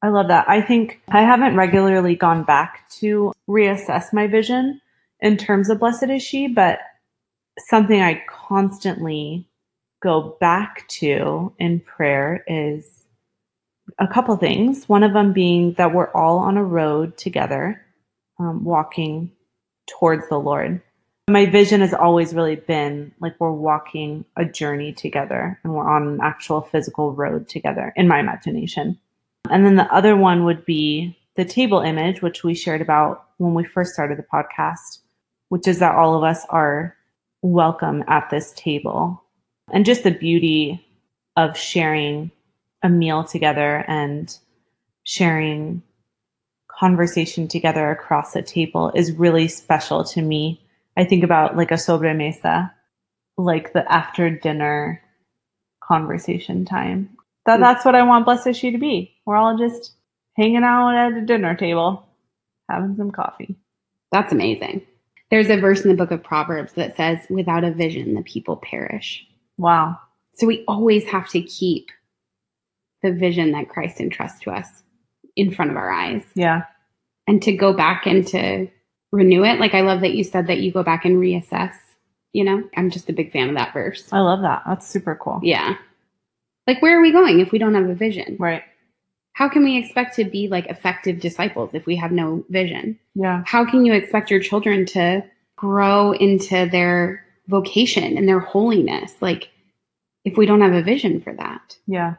I 0.01 0.09
love 0.09 0.27
that. 0.27 0.49
I 0.49 0.59
think 0.61 0.99
I 1.07 1.21
haven't 1.21 1.55
regularly 1.55 2.17
gone 2.17 2.43
back 2.43 2.89
to 2.99 3.31
reassess 3.49 4.11
my 4.11 4.27
vision 4.27 4.81
in 5.21 5.37
terms 5.37 5.69
of 5.69 5.79
Blessed 5.79 6.09
is 6.09 6.21
She, 6.21 6.49
but 6.49 6.79
something 7.59 8.01
I 8.01 8.23
constantly 8.27 9.47
go 10.01 10.35
back 10.39 10.87
to 10.89 11.53
in 11.59 11.79
prayer 11.79 12.43
is 12.47 13.05
a 13.99 14.07
couple 14.07 14.35
things. 14.37 14.87
One 14.89 15.03
of 15.03 15.13
them 15.13 15.33
being 15.33 15.73
that 15.73 15.93
we're 15.93 16.11
all 16.11 16.39
on 16.39 16.57
a 16.57 16.63
road 16.63 17.17
together, 17.17 17.81
um, 18.39 18.63
walking 18.63 19.31
towards 19.87 20.27
the 20.29 20.39
Lord. 20.39 20.81
My 21.29 21.45
vision 21.45 21.79
has 21.81 21.93
always 21.93 22.33
really 22.33 22.57
been 22.57 23.13
like 23.21 23.35
we're 23.39 23.51
walking 23.51 24.25
a 24.35 24.43
journey 24.43 24.91
together 24.91 25.59
and 25.63 25.73
we're 25.73 25.89
on 25.89 26.07
an 26.07 26.19
actual 26.21 26.61
physical 26.61 27.13
road 27.13 27.47
together 27.47 27.93
in 27.95 28.07
my 28.07 28.19
imagination. 28.19 28.99
And 29.49 29.65
then 29.65 29.75
the 29.75 29.93
other 29.93 30.17
one 30.17 30.43
would 30.43 30.65
be 30.65 31.17
the 31.35 31.45
table 31.45 31.79
image, 31.79 32.21
which 32.21 32.43
we 32.43 32.53
shared 32.53 32.81
about 32.81 33.25
when 33.37 33.53
we 33.53 33.63
first 33.63 33.93
started 33.93 34.17
the 34.17 34.23
podcast, 34.23 34.99
which 35.49 35.67
is 35.67 35.79
that 35.79 35.95
all 35.95 36.15
of 36.15 36.23
us 36.23 36.45
are 36.49 36.95
welcome 37.43 38.03
at 38.07 38.29
this 38.31 38.51
table. 38.53 39.21
And 39.71 39.85
just 39.85 40.03
the 40.03 40.11
beauty 40.11 40.83
of 41.37 41.57
sharing 41.57 42.31
a 42.81 42.89
meal 42.89 43.23
together 43.23 43.85
and 43.87 44.35
sharing 45.03 45.83
conversation 46.79 47.47
together 47.47 47.91
across 47.91 48.35
a 48.35 48.41
table 48.41 48.91
is 48.95 49.11
really 49.11 49.47
special 49.47 50.03
to 50.03 50.21
me. 50.21 50.61
I 50.97 51.05
think 51.05 51.23
about 51.23 51.55
like 51.55 51.71
a 51.71 51.75
sobremesa, 51.75 52.71
like 53.37 53.73
the 53.73 53.89
after 53.91 54.29
dinner 54.29 55.01
conversation 55.83 56.65
time. 56.65 57.09
That 57.45 57.59
mm. 57.59 57.61
that's 57.61 57.85
what 57.85 57.95
I 57.95 58.03
want 58.03 58.25
Blessed 58.25 58.55
She 58.55 58.71
to 58.71 58.77
be. 58.77 59.15
We're 59.25 59.37
all 59.37 59.57
just 59.57 59.93
hanging 60.35 60.63
out 60.63 60.95
at 60.95 61.17
a 61.17 61.25
dinner 61.25 61.55
table, 61.55 62.05
having 62.69 62.95
some 62.95 63.11
coffee. 63.11 63.55
That's 64.11 64.31
amazing. 64.31 64.85
There's 65.33 65.49
a 65.49 65.57
verse 65.59 65.81
in 65.81 65.89
the 65.89 65.97
book 65.97 66.11
of 66.11 66.21
Proverbs 66.21 66.73
that 66.73 66.95
says, 66.95 67.17
without 67.27 67.63
a 67.63 67.71
vision, 67.71 68.13
the 68.13 68.21
people 68.21 68.55
perish. 68.57 69.25
Wow. 69.57 69.97
So 70.35 70.45
we 70.45 70.63
always 70.67 71.05
have 71.05 71.27
to 71.29 71.41
keep 71.41 71.87
the 73.01 73.11
vision 73.11 73.51
that 73.53 73.67
Christ 73.67 73.99
entrusts 73.99 74.39
to 74.41 74.51
us 74.51 74.67
in 75.35 75.49
front 75.49 75.71
of 75.71 75.77
our 75.77 75.89
eyes 75.89 76.21
Yeah. 76.35 76.65
and 77.27 77.41
to 77.41 77.51
go 77.51 77.73
back 77.73 78.05
and 78.05 78.27
to 78.27 78.67
renew 79.11 79.43
it. 79.43 79.59
Like 79.59 79.73
I 79.73 79.81
love 79.81 80.01
that 80.01 80.13
you 80.13 80.23
said 80.23 80.45
that 80.45 80.59
you 80.59 80.71
go 80.71 80.83
back 80.83 81.03
and 81.03 81.17
reassess. 81.17 81.73
You 82.31 82.43
know, 82.43 82.69
I'm 82.77 82.91
just 82.91 83.09
a 83.09 83.13
big 83.13 83.31
fan 83.31 83.49
of 83.49 83.55
that 83.55 83.73
verse. 83.73 84.07
I 84.13 84.19
love 84.19 84.41
that. 84.43 84.61
That's 84.67 84.87
super 84.87 85.15
cool. 85.19 85.39
Yeah. 85.41 85.77
Like, 86.67 86.79
where 86.83 86.95
are 86.99 87.01
we 87.01 87.11
going 87.11 87.39
if 87.39 87.51
we 87.51 87.57
don't 87.57 87.73
have 87.73 87.89
a 87.89 87.95
vision? 87.95 88.37
Right. 88.39 88.61
How 89.33 89.49
can 89.49 89.63
we 89.63 89.77
expect 89.77 90.15
to 90.15 90.25
be 90.25 90.47
like 90.47 90.67
effective 90.67 91.19
disciples 91.19 91.71
if 91.73 91.85
we 91.85 91.95
have 91.95 92.11
no 92.11 92.45
vision? 92.49 92.99
Yeah. 93.15 93.43
How 93.45 93.65
can 93.65 93.85
you 93.85 93.93
expect 93.93 94.29
your 94.31 94.39
children 94.39 94.85
to 94.87 95.23
grow 95.55 96.11
into 96.11 96.67
their 96.69 97.25
vocation 97.47 98.17
and 98.17 98.27
their 98.27 98.39
holiness? 98.39 99.15
Like, 99.21 99.49
if 100.23 100.37
we 100.37 100.45
don't 100.45 100.61
have 100.61 100.73
a 100.73 100.83
vision 100.83 101.19
for 101.19 101.33
that. 101.33 101.77
Yeah. 101.87 102.15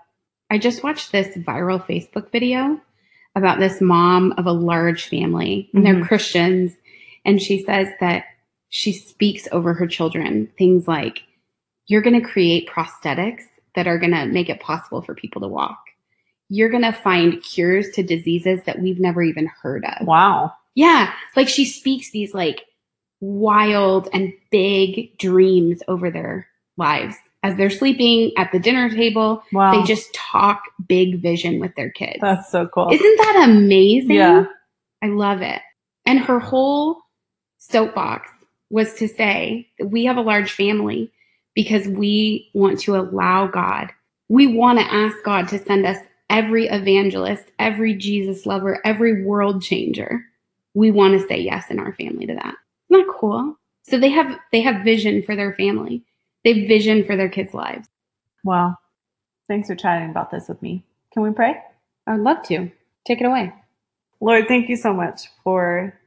I 0.51 0.59
just 0.59 0.83
watched 0.83 1.13
this 1.13 1.37
viral 1.37 1.83
Facebook 1.85 2.31
video 2.31 2.81
about 3.35 3.59
this 3.61 3.81
mom 3.81 4.33
of 4.37 4.47
a 4.47 4.53
large 4.53 5.09
family, 5.09 5.71
and 5.73 5.85
they're 5.87 5.95
Mhm. 5.95 6.07
Christians. 6.07 6.77
And 7.25 7.41
she 7.41 7.63
says 7.63 7.89
that 8.01 8.27
she 8.69 8.93
speaks 8.93 9.49
over 9.51 9.73
her 9.75 9.87
children 9.87 10.49
things 10.59 10.87
like, 10.87 11.23
You're 11.87 12.03
going 12.03 12.21
to 12.21 12.27
create 12.27 12.69
prosthetics 12.69 13.45
that 13.75 13.87
are 13.87 13.99
going 13.99 14.13
to 14.13 14.27
make 14.27 14.49
it 14.49 14.61
possible 14.61 15.03
for 15.03 15.15
people 15.15 15.43
to 15.43 15.49
walk. 15.49 15.84
You're 16.49 16.69
going 16.71 16.83
to 16.83 16.93
find 16.93 17.43
cures 17.43 17.91
to 17.95 18.03
diseases 18.03 18.61
that 18.67 18.81
we've 18.81 19.01
never 19.01 19.23
even 19.23 19.47
heard 19.63 19.85
of. 19.85 20.07
Wow. 20.07 20.53
Yeah. 20.75 21.13
Like 21.37 21.49
she 21.49 21.65
speaks 21.65 22.11
these 22.11 22.35
like 22.35 22.63
wild 23.21 24.09
and 24.13 24.33
big 24.51 25.17
dreams 25.19 25.83
over 25.89 26.11
their 26.11 26.47
lives. 26.77 27.17
As 27.43 27.57
they're 27.57 27.71
sleeping 27.71 28.33
at 28.39 28.53
the 28.53 28.59
dinner 28.59 28.89
table, 28.89 29.43
Wow. 29.53 29.73
they 29.73 29.83
just 29.87 30.13
talk 30.15 30.63
big 30.89 31.21
vision 31.21 31.61
with 31.61 31.75
their 31.75 31.91
kids. 31.91 32.19
That's 32.21 32.51
so 32.51 32.67
cool. 32.67 32.91
Isn't 32.91 33.17
that 33.19 33.47
amazing? 33.49 34.17
Yeah. 34.17 34.47
I 35.03 35.09
love 35.09 35.43
it. 35.43 35.61
And 36.07 36.19
her 36.21 36.39
whole 36.39 36.99
soapbox 37.59 38.31
was 38.71 38.95
to 38.95 39.09
say 39.09 39.69
that 39.79 39.87
we 39.89 40.07
have 40.07 40.17
a 40.17 40.23
large 40.23 40.53
family 40.53 41.13
because 41.55 41.87
we 41.87 42.51
want 42.55 42.81
to 42.81 42.97
allow 42.97 43.47
God. 43.47 43.91
We 44.29 44.47
want 44.47 44.79
to 44.79 44.85
ask 44.93 45.17
God 45.25 45.49
to 45.49 45.59
send 45.59 45.87
us 45.87 45.99
every 46.31 46.69
evangelist, 46.69 47.45
every 47.59 47.95
Jesus 47.95 48.47
lover, 48.47 48.81
every 48.85 49.25
world 49.25 49.63
changer. 49.63 50.25
We 50.75 50.91
want 50.91 51.21
to 51.21 51.27
say 51.27 51.41
yes 51.41 51.71
in 51.71 51.79
our 51.79 51.93
family 51.93 52.27
to 52.27 52.35
that. 52.35 52.55
Isn't 52.91 53.07
that 53.07 53.15
cool? 53.19 53.57
So 53.85 53.99
they 53.99 54.11
have 54.11 54.39
they 54.51 54.63
have 54.63 54.85
vision 54.85 55.23
for 55.23 55.37
their 55.37 55.53
family. 55.53 56.03
They 56.43 56.59
have 56.59 56.69
vision 56.69 57.05
for 57.05 57.17
their 57.17 57.29
kids' 57.29 57.55
lives. 57.55 57.89
Wow. 58.45 58.77
Thanks 59.47 59.69
for 59.69 59.75
chatting 59.75 60.11
about 60.11 60.31
this 60.31 60.49
with 60.49 60.61
me. 60.63 60.85
Can 61.13 61.23
we 61.23 61.31
pray? 61.31 61.55
I 62.07 62.13
would 62.13 62.23
love 62.23 62.43
to. 62.45 62.71
Take 63.07 63.21
it 63.21 63.27
away. 63.27 63.53
Lord, 64.21 64.49
thank 64.49 64.69
you 64.69 64.77
so 64.77 64.93
much 64.93 65.29
for 65.43 65.99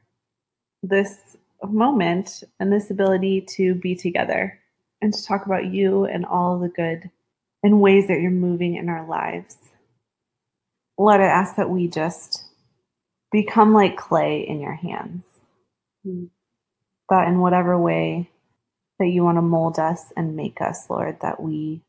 this 0.82 1.36
moment 1.62 2.42
and 2.58 2.72
this 2.72 2.90
ability 2.90 3.42
to 3.56 3.74
be 3.74 3.94
together 3.94 4.58
and 5.00 5.12
to 5.12 5.24
talk 5.24 5.46
about 5.46 5.66
you 5.66 6.04
and 6.04 6.24
all 6.26 6.58
the 6.58 6.68
good 6.68 7.10
and 7.62 7.80
ways 7.80 8.06
that 8.08 8.20
you're 8.20 8.30
moving 8.30 8.76
in 8.76 8.88
our 8.88 9.06
lives. 9.06 9.56
Lord, 10.98 11.20
I 11.20 11.26
ask 11.26 11.56
that 11.56 11.70
we 11.70 11.88
just 11.88 12.44
become 13.32 13.72
like 13.74 13.96
clay 13.96 14.40
in 14.40 14.60
your 14.60 14.74
hands. 14.74 15.24
Mm. 16.06 16.30
That 17.10 17.28
in 17.28 17.40
whatever 17.40 17.78
way 17.78 18.30
that 18.98 19.08
you 19.08 19.24
want 19.24 19.38
to 19.38 19.42
mold 19.42 19.78
us 19.78 20.12
and 20.16 20.36
make 20.36 20.60
us, 20.60 20.90
Lord, 20.90 21.18
that 21.22 21.40
we 21.40 21.82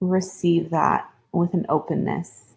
receive 0.00 0.70
that 0.70 1.08
with 1.32 1.54
an 1.54 1.66
openness, 1.68 2.54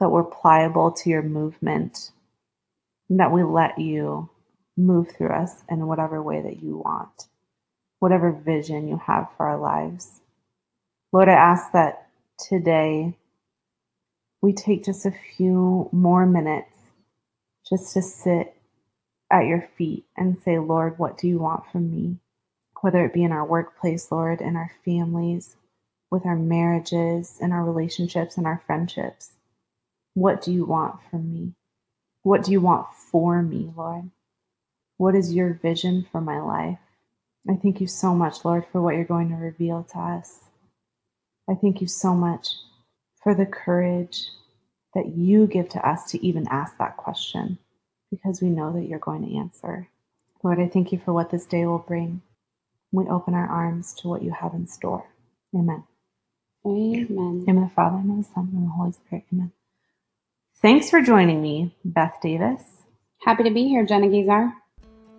that 0.00 0.10
we're 0.10 0.24
pliable 0.24 0.92
to 0.92 1.10
your 1.10 1.22
movement, 1.22 2.10
and 3.08 3.20
that 3.20 3.32
we 3.32 3.42
let 3.42 3.78
you 3.78 4.30
move 4.76 5.10
through 5.10 5.30
us 5.30 5.62
in 5.70 5.86
whatever 5.86 6.22
way 6.22 6.42
that 6.42 6.62
you 6.62 6.78
want, 6.78 7.28
whatever 8.00 8.32
vision 8.32 8.88
you 8.88 9.00
have 9.06 9.28
for 9.36 9.46
our 9.46 9.58
lives. 9.58 10.20
Lord, 11.12 11.28
I 11.28 11.34
ask 11.34 11.72
that 11.72 12.08
today 12.38 13.16
we 14.44 14.52
take 14.52 14.84
just 14.84 15.06
a 15.06 15.14
few 15.38 15.88
more 15.90 16.26
minutes 16.26 16.76
just 17.66 17.94
to 17.94 18.02
sit 18.02 18.54
at 19.32 19.46
your 19.46 19.66
feet 19.78 20.04
and 20.18 20.36
say, 20.38 20.58
Lord, 20.58 20.98
what 20.98 21.16
do 21.16 21.26
you 21.26 21.38
want 21.38 21.64
from 21.72 21.90
me? 21.90 22.18
Whether 22.82 23.06
it 23.06 23.14
be 23.14 23.24
in 23.24 23.32
our 23.32 23.46
workplace, 23.46 24.12
Lord, 24.12 24.42
in 24.42 24.54
our 24.54 24.70
families, 24.84 25.56
with 26.10 26.26
our 26.26 26.36
marriages, 26.36 27.38
in 27.40 27.52
our 27.52 27.64
relationships, 27.64 28.36
and 28.36 28.46
our 28.46 28.62
friendships. 28.66 29.30
What 30.12 30.42
do 30.42 30.52
you 30.52 30.66
want 30.66 30.96
from 31.10 31.32
me? 31.32 31.54
What 32.22 32.44
do 32.44 32.52
you 32.52 32.60
want 32.60 32.88
for 32.92 33.40
me, 33.40 33.72
Lord? 33.74 34.10
What 34.98 35.14
is 35.14 35.32
your 35.32 35.54
vision 35.54 36.06
for 36.12 36.20
my 36.20 36.38
life? 36.38 36.80
I 37.48 37.54
thank 37.54 37.80
you 37.80 37.86
so 37.86 38.14
much, 38.14 38.44
Lord, 38.44 38.66
for 38.70 38.82
what 38.82 38.94
you're 38.94 39.04
going 39.04 39.30
to 39.30 39.36
reveal 39.36 39.84
to 39.92 39.98
us. 39.98 40.40
I 41.48 41.54
thank 41.54 41.80
you 41.80 41.86
so 41.86 42.14
much 42.14 42.56
for 43.24 43.34
the 43.34 43.46
courage 43.46 44.28
that 44.94 45.16
you 45.16 45.48
give 45.48 45.68
to 45.70 45.88
us 45.88 46.10
to 46.12 46.24
even 46.24 46.46
ask 46.48 46.78
that 46.78 46.96
question 46.96 47.58
because 48.10 48.40
we 48.40 48.48
know 48.48 48.72
that 48.72 48.86
you're 48.86 49.00
going 49.00 49.26
to 49.26 49.36
answer. 49.36 49.88
Lord, 50.44 50.60
I 50.60 50.68
thank 50.68 50.92
you 50.92 51.00
for 51.04 51.12
what 51.12 51.30
this 51.30 51.46
day 51.46 51.66
will 51.66 51.78
bring. 51.78 52.22
We 52.92 53.06
open 53.08 53.34
our 53.34 53.48
arms 53.48 53.94
to 53.94 54.08
what 54.08 54.22
you 54.22 54.30
have 54.30 54.54
in 54.54 54.68
store. 54.68 55.06
Amen. 55.54 55.82
Amen. 56.66 57.08
In 57.08 57.44
the 57.44 57.52
name 57.52 57.70
Father, 57.74 57.96
and 57.96 58.22
the 58.22 58.28
Son, 58.28 58.50
and 58.52 58.66
the 58.66 58.70
Holy 58.70 58.92
Spirit. 58.92 59.24
Amen. 59.32 59.50
Thanks 60.62 60.90
for 60.90 61.00
joining 61.00 61.42
me, 61.42 61.74
Beth 61.84 62.18
Davis. 62.22 62.62
Happy 63.22 63.42
to 63.42 63.50
be 63.50 63.66
here, 63.68 63.84
Jenna 63.84 64.06
Guizar. 64.06 64.52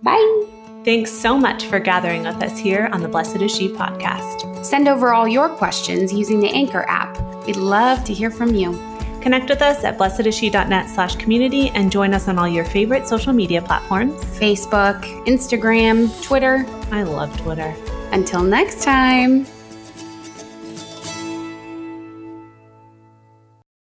Bye. 0.02 0.46
Thanks 0.86 1.12
so 1.12 1.38
much 1.38 1.66
for 1.66 1.80
gathering 1.80 2.24
with 2.24 2.42
us 2.42 2.58
here 2.58 2.90
on 2.92 3.02
the 3.02 3.10
Blessed 3.10 3.42
is 3.42 3.56
She 3.56 3.68
podcast. 3.68 4.64
Send 4.64 4.88
over 4.88 5.14
all 5.14 5.28
your 5.28 5.50
questions 5.50 6.14
using 6.14 6.40
the 6.40 6.50
Anchor 6.50 6.86
app. 6.88 7.35
We'd 7.46 7.58
love 7.58 8.04
to 8.06 8.14
hear 8.14 8.32
from 8.32 8.54
you. 8.56 8.74
Connect 9.22 9.50
with 9.50 9.62
us 9.62 9.84
at 9.84 9.98
blessedisshe.net 9.98 10.88
slash 10.90 11.16
community 11.16 11.70
and 11.70 11.92
join 11.92 12.14
us 12.14 12.28
on 12.28 12.38
all 12.38 12.48
your 12.48 12.66
favorite 12.66 13.08
social 13.08 13.34
media 13.34 13.62
platforms. 13.62 14.24
Facebook, 14.40 15.02
Instagram, 15.26 16.12
Twitter. 16.24 16.66
I 16.92 17.04
love 17.04 17.36
Twitter. 17.40 17.76
Until 18.12 18.44
next 18.44 18.84
time. 18.84 19.48